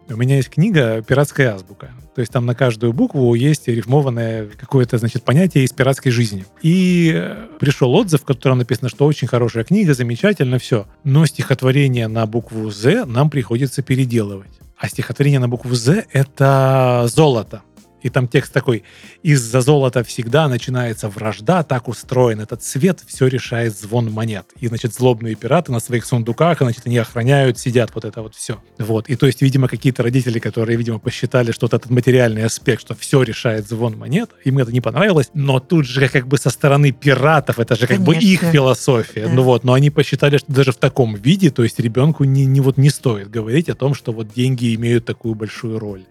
у 0.10 0.18
меня 0.18 0.36
есть 0.36 0.50
книга 0.50 1.02
«Пиратская 1.02 1.54
азбука». 1.54 1.92
То 2.16 2.22
есть 2.22 2.34
там 2.34 2.46
на 2.46 2.54
каждую 2.54 2.92
букву 2.92 3.34
есть 3.34 3.68
рифмованное 3.68 4.50
какое-то, 4.60 4.98
значит, 4.98 5.24
понятие 5.24 5.64
из 5.64 5.72
пиратской 5.72 6.12
жизни. 6.12 6.46
И 6.62 7.12
э, 7.16 7.48
пришел 7.60 7.94
отзыв, 7.94 8.22
в 8.22 8.26
котором 8.26 8.58
написано, 8.58 8.90
что 8.90 9.06
очень 9.06 9.28
хорошая 9.28 9.64
книга, 9.64 9.94
замечательно, 9.94 10.60
все. 10.60 10.86
Но 11.04 11.26
стихотворение 11.26 12.08
на 12.08 12.26
букву 12.26 12.72
«З» 12.72 13.06
нам 13.06 13.30
приходится 13.30 13.82
переделывать. 13.82 14.52
А 14.78 14.90
стихотворение 14.90 15.40
на 15.40 15.48
букву 15.48 15.74
«З»— 15.76 16.04
это 16.12 17.06
золото. 17.08 17.62
И 18.02 18.10
там 18.10 18.28
текст 18.28 18.54
такой, 18.54 18.84
из-за 19.24 19.62
золота 19.62 20.04
всегда 20.04 20.48
начинается 20.48 21.10
вражда, 21.10 21.64
так 21.64 21.88
устроен 21.88 22.40
этот 22.40 22.64
свет, 22.64 23.02
все 23.06 23.28
решает 23.28 23.78
звон 23.78 24.12
монет. 24.12 24.46
И, 24.60 24.68
значит, 24.68 24.94
злобные 24.94 25.36
пираты 25.36 25.72
на 25.72 25.80
своих 25.80 26.06
сундуках, 26.06 26.60
значит, 26.60 26.86
они 26.86 26.98
охраняют, 26.98 27.60
сидят, 27.60 27.92
вот 27.94 28.06
это 28.06 28.22
вот 28.22 28.36
все. 28.36 28.60
Вот. 28.80 29.10
И 29.10 29.16
то 29.16 29.26
есть, 29.28 29.42
видимо, 29.42 29.68
какие-то 29.68 30.04
родители, 30.04 30.40
которые, 30.40 30.78
видимо, 30.78 31.00
посчитали, 31.00 31.52
что 31.52 31.66
вот 31.66 31.74
этот 31.74 31.92
материальный 31.92 32.46
аспект, 32.46 32.82
что 32.82 32.96
все 32.96 33.22
решает 33.24 33.68
звон 33.68 33.98
монет, 33.98 34.32
им 34.44 34.58
это 34.58 34.72
не 34.72 34.82
понравилось, 34.82 35.30
но 35.34 35.60
тут 35.60 35.86
же 35.86 36.08
как 36.10 36.28
бы 36.28 36.38
со 36.38 36.50
стороны 36.50 36.92
пиратов, 36.92 37.60
это 37.60 37.76
же 37.76 37.88
как 37.88 38.00
бы 38.02 38.16
их 38.16 38.40
Конечно. 38.40 38.52
философия. 38.52 39.28
Да. 39.28 39.34
Ну 39.34 39.44
вот, 39.44 39.64
но 39.64 39.74
они 39.74 39.90
посчитали, 39.90 40.38
что 40.38 40.52
даже 40.52 40.72
в 40.72 40.78
таком 40.78 41.16
виде, 41.16 41.50
то 41.50 41.64
есть 41.64 41.80
ребенку 41.80 42.24
не, 42.24 42.46
не, 42.46 42.62
вот 42.62 42.78
не 42.78 42.90
стоит 42.90 43.30
говорить 43.30 43.70
о 43.70 43.76
том, 43.76 43.94
что 43.94 44.12
вот 44.12 44.34
деньги 44.34 44.74
имеют 44.76 45.06
такую 45.06 45.36
большую 45.36 45.80
роль. 45.80 46.04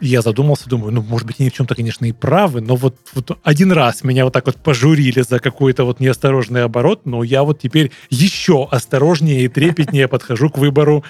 И 0.00 0.08
я 0.08 0.20
задумался, 0.20 0.68
думаю, 0.68 0.92
ну, 0.92 1.02
может 1.02 1.21
быть, 1.26 1.40
они 1.40 1.50
в 1.50 1.54
чем-то, 1.54 1.74
конечно, 1.74 2.04
и 2.04 2.12
правы, 2.12 2.60
но 2.60 2.76
вот, 2.76 2.96
вот 3.14 3.38
один 3.42 3.72
раз 3.72 4.04
меня 4.04 4.24
вот 4.24 4.32
так 4.32 4.46
вот 4.46 4.56
пожурили 4.56 5.22
за 5.22 5.38
какой-то 5.38 5.84
вот 5.84 6.00
неосторожный 6.00 6.64
оборот, 6.64 7.06
но 7.06 7.22
я 7.22 7.42
вот 7.42 7.60
теперь 7.60 7.90
еще 8.10 8.68
осторожнее 8.70 9.44
и 9.44 9.48
трепетнее 9.48 10.08
подхожу 10.12 10.50
к 10.50 10.58
выбору 10.58 11.04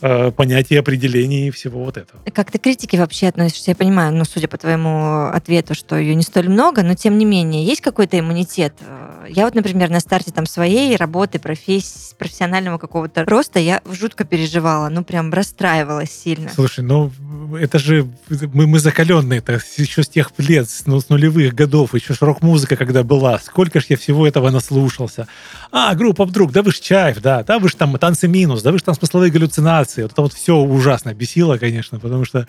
э, 0.00 0.30
понятий, 0.30 0.76
определений 0.76 1.48
и 1.48 1.50
всего 1.50 1.84
вот 1.84 1.96
этого. 1.96 2.20
Как 2.32 2.50
ты 2.50 2.58
к 2.58 2.62
критике 2.62 2.98
вообще 2.98 3.28
относишься? 3.28 3.70
Я 3.70 3.76
понимаю, 3.76 4.14
ну, 4.14 4.24
судя 4.24 4.48
по 4.48 4.58
твоему 4.58 5.26
ответу, 5.26 5.74
что 5.74 5.96
ее 5.96 6.14
не 6.14 6.22
столь 6.22 6.48
много, 6.48 6.82
но 6.82 6.94
тем 6.94 7.18
не 7.18 7.24
менее, 7.24 7.64
есть 7.64 7.80
какой-то 7.80 8.18
иммунитет? 8.18 8.74
Э, 8.80 9.26
Я 9.28 9.44
вот, 9.44 9.54
например, 9.54 9.90
на 9.90 10.00
старте 10.00 10.32
там 10.32 10.46
своей 10.46 10.96
работы, 10.96 11.38
профессии, 11.38 12.14
профессионального 12.16 12.78
какого-то 12.78 13.24
роста, 13.24 13.58
я 13.58 13.80
жутко 13.90 14.24
переживала, 14.24 14.88
ну, 14.88 15.04
прям 15.04 15.32
расстраивалась 15.32 16.10
сильно. 16.10 16.50
Слушай, 16.54 16.84
ну 16.84 17.10
это 17.56 17.78
же 17.78 18.08
мы, 18.52 18.66
мы 18.66 18.78
закаленные, 18.78 19.40
еще 19.76 20.02
с 20.02 20.08
тех 20.08 20.32
лет, 20.38 20.68
ну, 20.86 21.00
с 21.00 21.08
нулевых 21.08 21.54
годов, 21.54 21.94
еще 21.94 22.14
ж 22.14 22.18
рок-музыка 22.20 22.76
когда 22.76 23.02
была, 23.02 23.38
сколько 23.38 23.80
ж 23.80 23.86
я 23.88 23.96
всего 23.96 24.26
этого 24.26 24.50
наслушался. 24.50 25.26
А, 25.72 25.94
группа 25.94 26.24
вдруг, 26.24 26.52
да 26.52 26.62
вы 26.62 26.72
ж 26.72 26.80
Чаев, 26.80 27.20
да, 27.20 27.42
да 27.42 27.58
вы 27.58 27.68
ж 27.68 27.74
там 27.74 27.98
танцы 27.98 28.28
минус, 28.28 28.62
да 28.62 28.72
вы 28.72 28.78
ж 28.78 28.82
там 28.82 28.94
смысловые 28.94 29.30
галлюцинации. 29.30 30.02
Вот 30.02 30.12
это 30.12 30.22
вот 30.22 30.32
все 30.32 30.56
ужасно 30.56 31.14
бесило, 31.14 31.58
конечно, 31.58 31.98
потому 31.98 32.24
что 32.24 32.46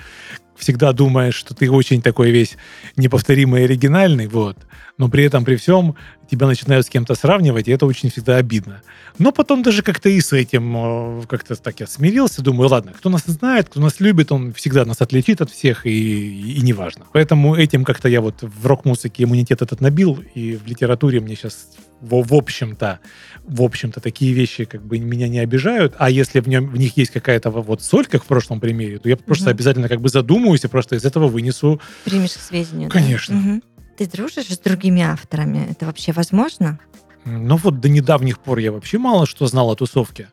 всегда 0.59 0.93
думаешь, 0.93 1.35
что 1.35 1.55
ты 1.55 1.71
очень 1.71 2.01
такой 2.01 2.31
весь 2.31 2.57
неповторимый 2.95 3.61
и 3.61 3.65
оригинальный, 3.65 4.27
вот. 4.27 4.57
Но 4.97 5.07
при 5.07 5.23
этом, 5.23 5.45
при 5.45 5.55
всем, 5.55 5.95
тебя 6.29 6.45
начинают 6.45 6.85
с 6.85 6.89
кем-то 6.89 7.15
сравнивать, 7.15 7.67
и 7.67 7.71
это 7.71 7.85
очень 7.85 8.11
всегда 8.11 8.35
обидно. 8.35 8.81
Но 9.17 9.31
потом 9.31 9.63
даже 9.63 9.81
как-то 9.81 10.09
и 10.09 10.19
с 10.19 10.33
этим 10.33 11.21
э, 11.21 11.21
как-то 11.27 11.55
так 11.55 11.79
я 11.79 11.87
смирился, 11.87 12.41
думаю, 12.41 12.69
ладно, 12.69 12.93
кто 12.95 13.09
нас 13.09 13.23
знает, 13.25 13.69
кто 13.69 13.79
нас 13.79 13.99
любит, 13.99 14.31
он 14.31 14.53
всегда 14.53 14.85
нас 14.85 15.01
отличит 15.01 15.41
от 15.41 15.49
всех, 15.49 15.85
и, 15.85 15.89
и, 15.89 16.59
и 16.59 16.61
неважно. 16.61 17.05
Поэтому 17.13 17.55
этим 17.55 17.85
как-то 17.85 18.09
я 18.09 18.21
вот 18.21 18.41
в 18.41 18.67
рок-музыке 18.67 19.23
иммунитет 19.23 19.61
этот 19.61 19.79
набил, 19.79 20.23
и 20.35 20.57
в 20.57 20.67
литературе 20.67 21.21
мне 21.21 21.35
сейчас 21.35 21.69
в, 22.01 22.23
в 22.27 22.33
общем-то, 22.33 22.99
в 23.43 23.61
общем-то, 23.61 23.99
такие 24.01 24.33
вещи 24.33 24.65
как 24.65 24.83
бы 24.85 24.99
меня 24.99 25.27
не 25.27 25.39
обижают, 25.39 25.95
а 25.97 26.09
если 26.09 26.39
в, 26.39 26.47
нем, 26.47 26.67
в 26.69 26.77
них 26.77 26.95
есть 26.97 27.11
какая-то 27.11 27.49
вот 27.51 27.81
соль, 27.81 28.05
как 28.05 28.23
в 28.23 28.27
прошлом 28.27 28.59
примере, 28.59 28.99
то 28.99 29.09
я 29.09 29.17
просто 29.17 29.45
Мгм. 29.45 29.51
обязательно 29.51 29.89
как 29.89 30.01
бы 30.01 30.09
задумаюсь 30.09 30.63
и 30.63 30.67
просто 30.67 30.95
из 30.95 31.05
этого 31.05 31.27
вынесу 31.27 31.81
Примешь 32.05 32.33
к 32.33 32.39
сведению. 32.39 32.89
да? 32.89 32.93
Конечно. 32.99 33.35
Мгм. 33.35 33.63
Ты 33.97 34.07
дружишь 34.07 34.47
с 34.47 34.57
другими 34.59 35.01
авторами? 35.01 35.67
Это 35.71 35.85
вообще 35.85 36.11
возможно? 36.13 36.79
Ну 37.25 37.57
вот 37.57 37.81
до 37.81 37.89
недавних 37.89 38.39
пор 38.39 38.59
я 38.59 38.71
вообще 38.71 38.97
мало 38.97 39.25
что 39.25 39.45
знал 39.47 39.69
о 39.71 39.75
тусовке. 39.75 40.29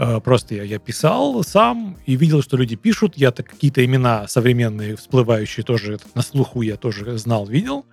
Э, 0.00 0.18
Просто 0.18 0.54
я, 0.54 0.62
я 0.62 0.78
писал 0.78 1.44
сам 1.44 1.98
и 2.06 2.16
видел, 2.16 2.42
что 2.42 2.56
люди 2.56 2.74
пишут. 2.74 3.12
Я 3.16 3.32
так 3.32 3.46
какие-то 3.46 3.84
имена 3.84 4.26
современные, 4.28 4.96
всплывающие 4.96 5.62
тоже 5.62 5.98
на 6.14 6.22
слуху 6.22 6.62
я 6.62 6.76
тоже 6.76 7.18
знал, 7.18 7.46
видел. 7.46 7.84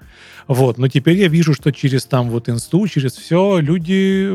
Вот. 0.48 0.78
Но 0.78 0.88
теперь 0.88 1.18
я 1.18 1.28
вижу, 1.28 1.54
что 1.54 1.72
через 1.74 2.06
там 2.06 2.30
вот 2.30 2.48
инсту, 2.48 2.88
через 2.88 3.14
все 3.14 3.60
люди 3.60 4.30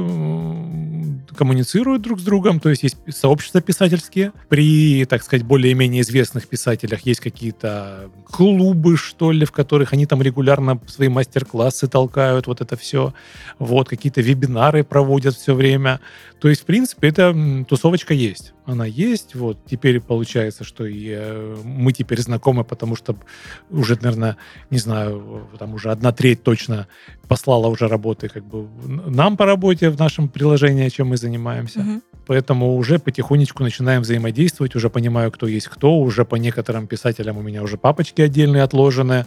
коммуницируют 1.34 2.02
друг 2.02 2.20
с 2.20 2.22
другом. 2.22 2.60
То 2.60 2.68
есть 2.68 2.82
есть 2.82 2.96
сообщества 3.08 3.62
писательские. 3.62 4.32
При, 4.50 5.06
так 5.06 5.22
сказать, 5.22 5.46
более-менее 5.46 6.02
известных 6.02 6.48
писателях 6.48 7.06
есть 7.06 7.20
какие-то 7.20 8.10
клубы, 8.26 8.98
что 8.98 9.32
ли, 9.32 9.46
в 9.46 9.52
которых 9.52 9.94
они 9.94 10.04
там 10.04 10.20
регулярно 10.20 10.78
свои 10.86 11.08
мастер-классы 11.08 11.88
толкают, 11.88 12.46
вот 12.46 12.60
это 12.60 12.76
все. 12.76 13.14
Вот, 13.58 13.88
какие-то 13.88 14.20
вебинары 14.20 14.84
проводят 14.84 15.34
все 15.34 15.54
время. 15.54 16.00
То 16.38 16.48
есть, 16.48 16.62
в 16.62 16.64
принципе, 16.64 17.08
это 17.08 17.61
тусовочка 17.64 18.14
есть. 18.14 18.54
Она 18.64 18.86
есть. 18.86 19.34
Вот 19.34 19.58
теперь 19.66 20.00
получается, 20.00 20.64
что 20.64 20.86
и 20.86 21.08
э, 21.10 21.56
мы 21.64 21.92
теперь 21.92 22.20
знакомы, 22.20 22.64
потому 22.64 22.96
что 22.96 23.16
уже, 23.70 23.96
наверное, 24.00 24.36
не 24.70 24.78
знаю, 24.78 25.48
там 25.58 25.74
уже 25.74 25.90
одна 25.90 26.12
треть 26.12 26.42
точно 26.42 26.86
послала 27.28 27.68
уже 27.68 27.88
работы 27.88 28.28
как 28.28 28.44
бы 28.44 28.68
нам 28.86 29.36
по 29.36 29.46
работе 29.46 29.90
в 29.90 29.98
нашем 29.98 30.28
приложении, 30.28 30.88
чем 30.88 31.08
мы 31.08 31.16
занимаемся. 31.16 31.80
Мгм. 31.80 32.02
Поэтому 32.26 32.76
уже 32.76 32.98
потихонечку 32.98 33.62
начинаем 33.62 34.02
взаимодействовать, 34.02 34.76
уже 34.76 34.90
понимаю, 34.90 35.30
кто 35.32 35.46
есть 35.46 35.68
кто, 35.68 35.98
уже 35.98 36.24
по 36.24 36.36
некоторым 36.36 36.86
писателям 36.86 37.38
у 37.38 37.42
меня 37.42 37.62
уже 37.62 37.76
папочки 37.76 38.22
отдельные 38.22 38.62
отложены. 38.62 39.26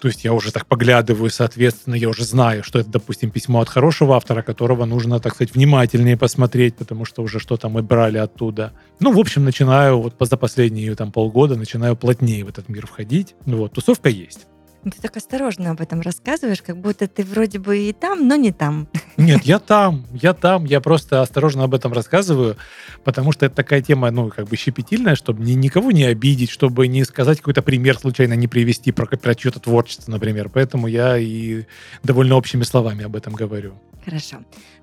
То 0.00 0.08
есть 0.08 0.24
я 0.24 0.32
уже 0.32 0.52
так 0.52 0.66
поглядываю, 0.66 1.30
соответственно, 1.30 1.94
я 1.94 2.08
уже 2.08 2.24
знаю, 2.24 2.62
что 2.62 2.78
это, 2.78 2.88
допустим, 2.88 3.30
письмо 3.30 3.60
от 3.60 3.68
хорошего 3.68 4.16
автора, 4.16 4.42
которого 4.42 4.84
нужно, 4.84 5.18
так 5.18 5.34
сказать, 5.34 5.54
внимательнее 5.54 6.16
посмотреть, 6.16 6.76
потому 6.76 7.04
что 7.04 7.22
уже 7.22 7.40
что-то 7.40 7.68
мы 7.68 7.82
брали 7.82 8.18
оттуда. 8.18 8.72
Ну, 9.00 9.12
в 9.12 9.18
общем, 9.18 9.44
начинаю 9.44 10.00
вот 10.00 10.14
за 10.20 10.36
последние 10.36 10.94
там 10.94 11.10
полгода 11.12 11.56
начинаю 11.56 11.96
плотнее 11.96 12.44
в 12.44 12.48
этот 12.48 12.68
мир 12.68 12.86
входить. 12.86 13.34
Ну 13.46 13.58
Вот, 13.58 13.72
тусовка 13.72 14.08
есть. 14.08 14.46
Ты 14.84 15.02
так 15.02 15.16
осторожно 15.16 15.72
об 15.72 15.80
этом 15.80 16.00
рассказываешь, 16.00 16.62
как 16.62 16.78
будто 16.78 17.08
ты 17.08 17.24
вроде 17.24 17.58
бы 17.58 17.78
и 17.78 17.92
там, 17.92 18.28
но 18.28 18.36
не 18.36 18.52
там. 18.52 18.88
Нет, 19.16 19.42
я 19.42 19.58
там, 19.58 20.06
я 20.12 20.34
там, 20.34 20.64
я 20.64 20.80
просто 20.80 21.20
осторожно 21.20 21.64
об 21.64 21.74
этом 21.74 21.92
рассказываю, 21.92 22.56
потому 23.04 23.32
что 23.32 23.46
это 23.46 23.56
такая 23.56 23.82
тема, 23.82 24.10
ну, 24.10 24.28
как 24.28 24.48
бы 24.48 24.56
щепетильная, 24.56 25.16
чтобы 25.16 25.42
ни, 25.44 25.52
никого 25.52 25.90
не 25.90 26.04
обидеть, 26.04 26.50
чтобы 26.50 26.86
не 26.86 27.04
сказать 27.04 27.38
какой-то 27.38 27.62
пример 27.62 27.98
случайно 27.98 28.34
не 28.34 28.46
привести 28.46 28.92
про, 28.92 29.06
про 29.06 29.34
чье-то 29.34 29.60
творчество, 29.60 30.10
например. 30.12 30.48
Поэтому 30.48 30.86
я 30.86 31.18
и 31.18 31.64
довольно 32.04 32.36
общими 32.36 32.62
словами 32.62 33.04
об 33.04 33.16
этом 33.16 33.34
говорю. 33.34 33.74
Хорошо. 34.04 34.38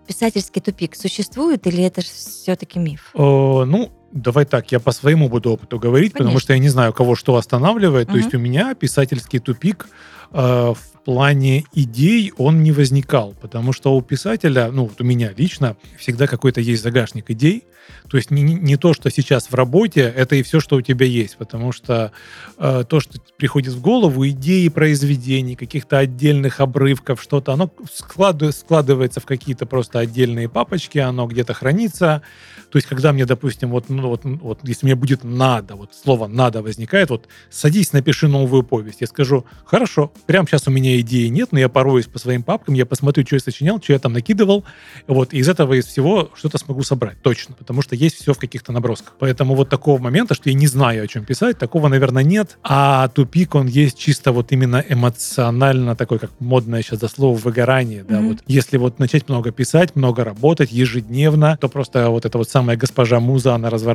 Писательский 0.06 0.62
тупик 0.62 0.96
существует 0.96 1.66
или 1.66 1.84
это 1.84 2.02
все-таки 2.02 2.78
миф? 2.78 3.10
О, 3.16 3.66
ну, 3.66 3.92
давай 4.15 4.45
так, 4.45 4.71
я 4.71 4.80
по 4.80 4.91
своему 4.91 5.30
буду 5.30 5.51
опыту 5.51 5.78
говорить, 5.78 6.13
потому 6.13 6.30
Конечно. 6.30 6.43
что 6.43 6.54
я 6.54 6.60
не 6.60 6.69
знаю, 6.69 6.93
кого 6.93 7.15
что 7.15 7.36
останавливает. 7.36 8.08
То 8.08 8.13
Мгм. 8.13 8.21
есть 8.21 8.34
у 8.34 8.39
меня 8.39 8.73
писательский 8.73 9.39
тупик 9.39 9.88
э, 10.34 10.38
в 10.73 11.04
плане 11.06 11.65
идей 11.73 12.34
он 12.38 12.63
не 12.63 12.71
возникал, 12.71 13.36
потому 13.39 13.73
что 13.73 13.95
у 13.95 14.01
писателя, 14.01 14.71
ну 14.71 14.86
вот 14.86 14.99
у 14.99 15.04
меня 15.04 15.32
лично, 15.38 15.78
всегда 15.99 16.25
какой-то 16.25 16.62
есть 16.62 16.82
загашник 16.82 17.30
идей. 17.30 17.63
То 18.10 18.17
есть 18.17 18.32
не, 18.32 18.41
не- 18.41 18.56
не 18.56 18.78
то, 18.78 18.93
что 18.95 19.12
сейчас 19.12 19.51
в 19.51 19.54
работе, 19.54 20.01
это 20.01 20.36
и 20.36 20.41
все, 20.41 20.60
что 20.60 20.75
у 20.78 20.82
тебя 20.82 21.06
есть, 21.06 21.38
потому 21.38 21.71
что 21.71 22.12
э, 22.58 22.84
то, 22.89 22.99
что 22.99 23.19
приходит 23.38 23.73
в 23.73 23.82
голову, 23.82 24.28
идеи 24.28 24.67
произведений, 24.69 25.56
каких-то 25.56 25.99
отдельных 25.99 26.60
обрывков, 26.60 27.21
что-то, 27.21 27.54
оно 27.54 27.71
складывается, 27.93 28.62
складывается 28.62 29.19
в 29.19 29.25
какие-то 29.25 29.67
просто 29.67 29.99
отдельные 29.99 30.49
папочки, 30.49 30.97
оно 30.97 31.28
где-то 31.28 31.54
хранится. 31.54 32.23
То 32.71 32.78
есть, 32.78 32.88
когда 32.88 33.13
мне, 33.13 33.25
допустим, 33.25 33.69
вот, 33.69 33.89
ну, 34.06 34.10
вот, 34.10 34.41
вот 34.41 34.60
если 34.63 34.86
мне 34.86 34.96
будет 34.96 35.24
надо, 35.24 35.76
вот 35.76 35.91
слово 35.94 36.28
надо 36.28 36.62
возникает, 36.62 37.10
вот 37.10 37.28
садись, 37.50 37.94
напиши 37.94 38.28
новую 38.28 38.63
повесть. 38.63 39.02
Я 39.02 39.08
скажу, 39.08 39.46
хорошо, 39.65 40.12
прямо 40.26 40.48
сейчас 40.48 40.68
у 40.68 40.72
меня 40.72 41.00
идеи 41.00 41.28
нет, 41.28 41.50
но 41.52 41.60
я 41.60 41.70
пороюсь 41.70 42.06
по 42.06 42.20
своим 42.20 42.44
папкам, 42.44 42.76
я 42.76 42.86
посмотрю, 42.86 43.26
что 43.26 43.36
я 43.36 43.39
сочинял, 43.39 43.82
что 43.82 43.94
я 43.94 44.00
там 44.00 44.13
накидывал, 44.13 44.63
вот, 45.08 45.34
и 45.34 45.38
из 45.38 45.50
этого, 45.50 45.74
из 45.74 45.86
всего 45.86 46.30
что-то 46.36 46.58
смогу 46.58 46.84
собрать, 46.84 47.22
точно, 47.22 47.56
потому 47.56 47.82
что 47.82 47.96
есть 47.96 48.15
все 48.22 48.34
в 48.34 48.38
каких-то 48.39 48.72
набросках. 48.72 49.13
Поэтому 49.20 49.56
вот 49.56 49.70
такого 49.70 50.02
момента, 50.02 50.36
что 50.36 50.50
я 50.50 50.56
не 50.56 50.68
знаю, 50.68 51.04
о 51.04 51.08
чем 51.08 51.26
писать, 51.26 51.58
такого, 51.58 51.88
наверное, 51.88 52.24
нет. 52.24 52.58
А 52.63 53.08
тупик, 53.10 53.56
он 53.56 53.68
есть 53.68 53.98
чисто 53.98 54.32
вот 54.32 54.52
именно 54.52 54.84
эмоционально 54.88 55.96
такой, 55.96 56.20
как 56.20 56.32
модное 56.39 56.82
сейчас 56.82 57.00
за 57.00 57.08
слово 57.08 57.38
выгорание, 57.38 58.04
да, 58.04 58.20
Мгм. 58.20 58.30
вот. 58.30 58.38
Если 58.48 58.78
вот 58.78 59.00
начать 59.00 59.30
много 59.30 59.52
писать, 59.52 59.96
много 59.96 60.24
работать 60.24 60.72
ежедневно, 60.72 61.58
то 61.60 61.70
просто 61.70 62.10
вот 62.10 62.26
эта 62.26 62.38
вот 62.38 62.50
самая 62.50 62.78
госпожа 62.78 63.20
Муза, 63.20 63.56
она 63.56 63.70
разворачивается 63.70 63.95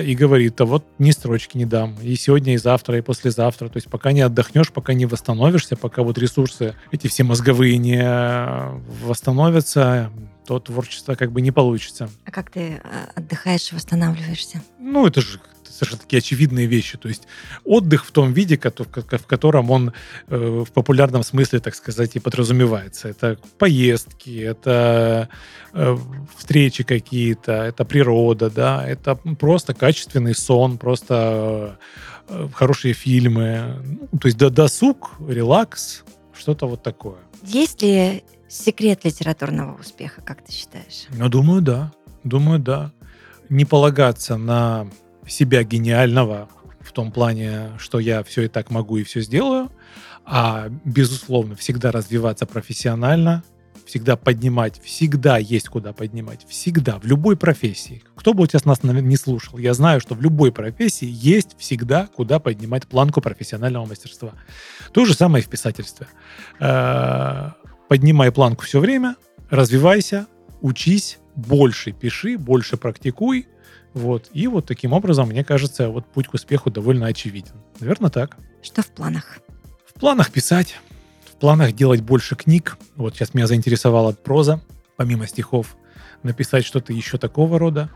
и 0.00 0.14
говорит, 0.14 0.60
а 0.60 0.66
вот 0.66 0.84
ни 0.98 1.10
строчки 1.10 1.56
не 1.56 1.64
дам. 1.64 1.96
И 2.02 2.14
сегодня, 2.16 2.54
и 2.54 2.58
завтра, 2.58 2.98
и 2.98 3.00
послезавтра. 3.00 3.68
То 3.68 3.78
есть 3.78 3.88
пока 3.88 4.12
не 4.12 4.20
отдохнешь, 4.20 4.70
пока 4.70 4.92
не 4.92 5.06
восстановишься, 5.06 5.76
пока 5.76 6.02
вот 6.02 6.18
ресурсы 6.18 6.74
эти 6.90 7.06
все 7.06 7.24
мозговые 7.24 7.78
не 7.78 8.02
э, 8.02 8.78
восстановятся, 9.02 10.10
то 10.46 10.58
творчество 10.60 11.14
как 11.14 11.32
бы 11.32 11.40
не 11.40 11.52
получится. 11.52 12.10
А 12.26 12.30
как 12.30 12.50
ты 12.50 12.80
а, 12.84 13.10
отдыхаешь 13.14 13.72
и 13.72 13.74
восстанавливаешься? 13.74 14.62
Ну, 14.78 15.06
это 15.06 15.20
же 15.20 15.40
совершенно 15.74 16.02
такие 16.02 16.18
очевидные 16.18 16.66
вещи. 16.66 16.96
То 16.98 17.08
есть 17.08 17.26
отдых 17.64 18.06
в 18.06 18.12
том 18.12 18.32
виде, 18.32 18.56
в 18.58 19.26
котором 19.26 19.70
он 19.70 19.92
э, 20.28 20.64
в 20.66 20.72
популярном 20.72 21.22
смысле, 21.22 21.60
так 21.60 21.74
сказать, 21.74 22.16
и 22.16 22.20
подразумевается. 22.20 23.08
Это 23.08 23.38
поездки, 23.58 24.40
это 24.40 25.28
э, 25.72 25.96
встречи 26.36 26.84
какие-то, 26.84 27.52
это 27.52 27.84
природа, 27.84 28.50
да, 28.50 28.86
это 28.86 29.16
просто 29.16 29.74
качественный 29.74 30.34
сон, 30.34 30.78
просто 30.78 31.78
э, 32.28 32.48
хорошие 32.54 32.94
фильмы. 32.94 34.08
Ну, 34.12 34.18
то 34.18 34.28
есть 34.28 34.38
до- 34.38 34.50
досуг, 34.50 35.12
релакс, 35.28 36.04
что-то 36.36 36.66
вот 36.66 36.82
такое. 36.82 37.18
Есть 37.42 37.82
ли 37.82 38.22
секрет 38.48 39.04
литературного 39.04 39.78
успеха, 39.78 40.22
как 40.22 40.44
ты 40.44 40.52
считаешь? 40.52 41.06
Ну, 41.10 41.28
думаю, 41.28 41.60
да. 41.60 41.92
Думаю, 42.22 42.58
да. 42.58 42.92
Не 43.50 43.64
полагаться 43.64 44.36
на 44.36 44.88
себя 45.26 45.62
гениального 45.64 46.48
в 46.80 46.92
том 46.92 47.10
плане, 47.10 47.70
что 47.78 47.98
я 47.98 48.22
все 48.22 48.42
и 48.42 48.48
так 48.48 48.70
могу 48.70 48.96
и 48.96 49.04
все 49.04 49.20
сделаю, 49.20 49.70
а, 50.24 50.68
безусловно, 50.84 51.56
всегда 51.56 51.92
развиваться 51.92 52.46
профессионально, 52.46 53.42
всегда 53.86 54.16
поднимать, 54.16 54.80
всегда 54.82 55.38
есть 55.38 55.68
куда 55.68 55.92
поднимать, 55.92 56.46
всегда, 56.48 56.98
в 56.98 57.04
любой 57.04 57.36
профессии. 57.36 58.02
Кто 58.14 58.32
бы 58.32 58.40
вот 58.40 58.50
сейчас 58.50 58.64
нас 58.64 58.82
не 58.82 59.16
слушал, 59.16 59.58
я 59.58 59.74
знаю, 59.74 60.00
что 60.00 60.14
в 60.14 60.22
любой 60.22 60.52
профессии 60.52 61.08
есть 61.08 61.56
всегда 61.58 62.08
куда 62.14 62.38
поднимать 62.38 62.86
планку 62.86 63.20
профессионального 63.20 63.84
мастерства. 63.86 64.32
То 64.92 65.04
же 65.04 65.14
самое 65.14 65.42
и 65.42 65.46
в 65.46 65.50
писательстве. 65.50 66.06
Э, 66.60 67.50
Поднимай 67.88 68.32
планку 68.32 68.64
все 68.64 68.80
время, 68.80 69.16
развивайся, 69.50 70.26
учись, 70.62 71.18
больше 71.36 71.92
пиши, 71.92 72.38
больше 72.38 72.76
практикуй, 72.78 73.46
вот. 73.94 74.28
И 74.32 74.48
вот 74.48 74.66
таким 74.66 74.92
образом, 74.92 75.28
мне 75.28 75.44
кажется, 75.44 75.88
вот 75.88 76.04
путь 76.06 76.26
к 76.26 76.34
успеху 76.34 76.70
довольно 76.70 77.06
очевиден. 77.06 77.54
Наверное, 77.78 78.10
так. 78.10 78.36
Что 78.60 78.82
в 78.82 78.88
планах? 78.88 79.38
В 79.86 79.98
планах 79.98 80.32
писать, 80.32 80.76
в 81.24 81.36
планах 81.36 81.72
делать 81.72 82.00
больше 82.00 82.34
книг. 82.34 82.76
Вот 82.96 83.14
сейчас 83.14 83.34
меня 83.34 83.46
заинтересовала 83.46 84.12
проза, 84.12 84.60
помимо 84.96 85.28
стихов, 85.28 85.76
написать 86.24 86.64
что-то 86.64 86.92
еще 86.92 87.18
такого 87.18 87.58
рода. 87.58 87.88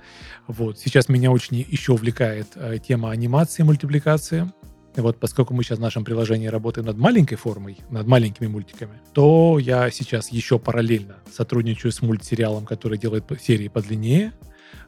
Вот. 0.47 0.79
Сейчас 0.79 1.09
меня 1.09 1.33
очень 1.33 1.57
еще 1.57 1.93
увлекает 1.93 2.47
э, 2.55 2.79
тема 2.79 3.11
анимации, 3.11 3.65
мультипликации. 3.65 4.53
И 4.97 5.01
Вот, 5.01 5.19
поскольку 5.19 5.53
мы 5.53 5.65
сейчас 5.65 5.79
в 5.79 5.83
нашем 5.83 6.05
приложении 6.05 6.47
работаем 6.47 6.87
над 6.87 6.97
маленькой 6.97 7.37
формой, 7.37 7.79
над 7.91 8.07
маленькими 8.07 8.47
мультиками, 8.47 9.01
то 9.13 9.59
я 9.59 9.91
сейчас 9.91 10.31
еще 10.31 10.59
параллельно 10.59 11.17
сотрудничаю 11.33 11.93
с 11.93 12.03
мультсериалом, 12.03 12.67
который 12.67 12.99
делает 12.99 13.25
серии 13.41 13.69
подлиннее. 13.69 14.33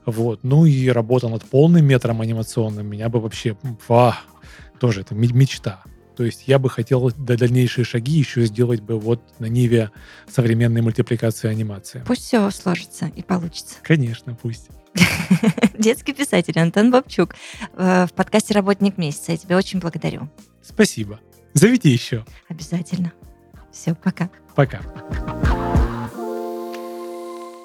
Вот. 0.07 0.41
Ну 0.43 0.65
и 0.65 0.89
работа 0.89 1.29
над 1.29 1.45
полным 1.45 1.85
метром 1.85 2.21
анимационным 2.21 2.87
меня 2.87 3.09
бы 3.09 3.21
вообще... 3.21 3.57
Ва, 3.89 4.19
тоже 4.79 5.03
это 5.03 5.15
ме- 5.15 5.33
мечта. 5.33 5.83
То 6.17 6.25
есть 6.25 6.45
я 6.47 6.59
бы 6.59 6.69
хотел 6.69 7.11
до 7.13 7.37
дальнейшие 7.39 7.85
шаги 7.85 8.13
еще 8.13 8.45
сделать 8.45 8.81
бы 8.83 8.99
вот 8.99 9.23
на 9.39 9.47
ниве 9.47 9.91
современной 10.29 10.83
мультипликации 10.83 11.49
анимации. 11.49 12.03
Пусть 12.07 12.23
все 12.25 12.51
сложится 12.51 13.07
и 13.07 13.23
получится. 13.23 13.77
Конечно, 13.83 14.35
пусть. 14.35 14.69
Детский 15.79 16.13
писатель 16.13 16.59
Антон 16.59 16.91
Бабчук 16.91 17.35
э, 17.75 18.07
в 18.07 18.13
подкасте 18.13 18.55
«Работник 18.55 18.99
месяца». 18.99 19.33
Я 19.33 19.39
тебя 19.39 19.57
очень 19.57 19.81
благодарю. 19.81 20.29
Спасибо. 20.63 21.21
Зовите 21.55 21.91
еще. 21.91 22.25
Обязательно. 22.49 23.13
Все, 23.73 23.95
пока. 23.95 24.31
Пока. 24.55 24.81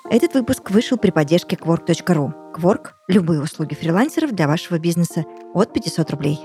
Этот 0.07 0.35
выпуск 0.35 0.69
вышел 0.69 0.97
при 0.97 1.09
поддержке 1.09 1.55
Quark.ru. 1.55 2.31
Quark– 2.55 2.89
любые 3.07 3.41
услуги 3.41 3.73
фрилансеров 3.73 4.33
для 4.33 4.47
вашего 4.47 4.77
бизнеса 4.77 5.25
от 5.55 5.73
500 5.73 6.11
рублей. 6.11 6.39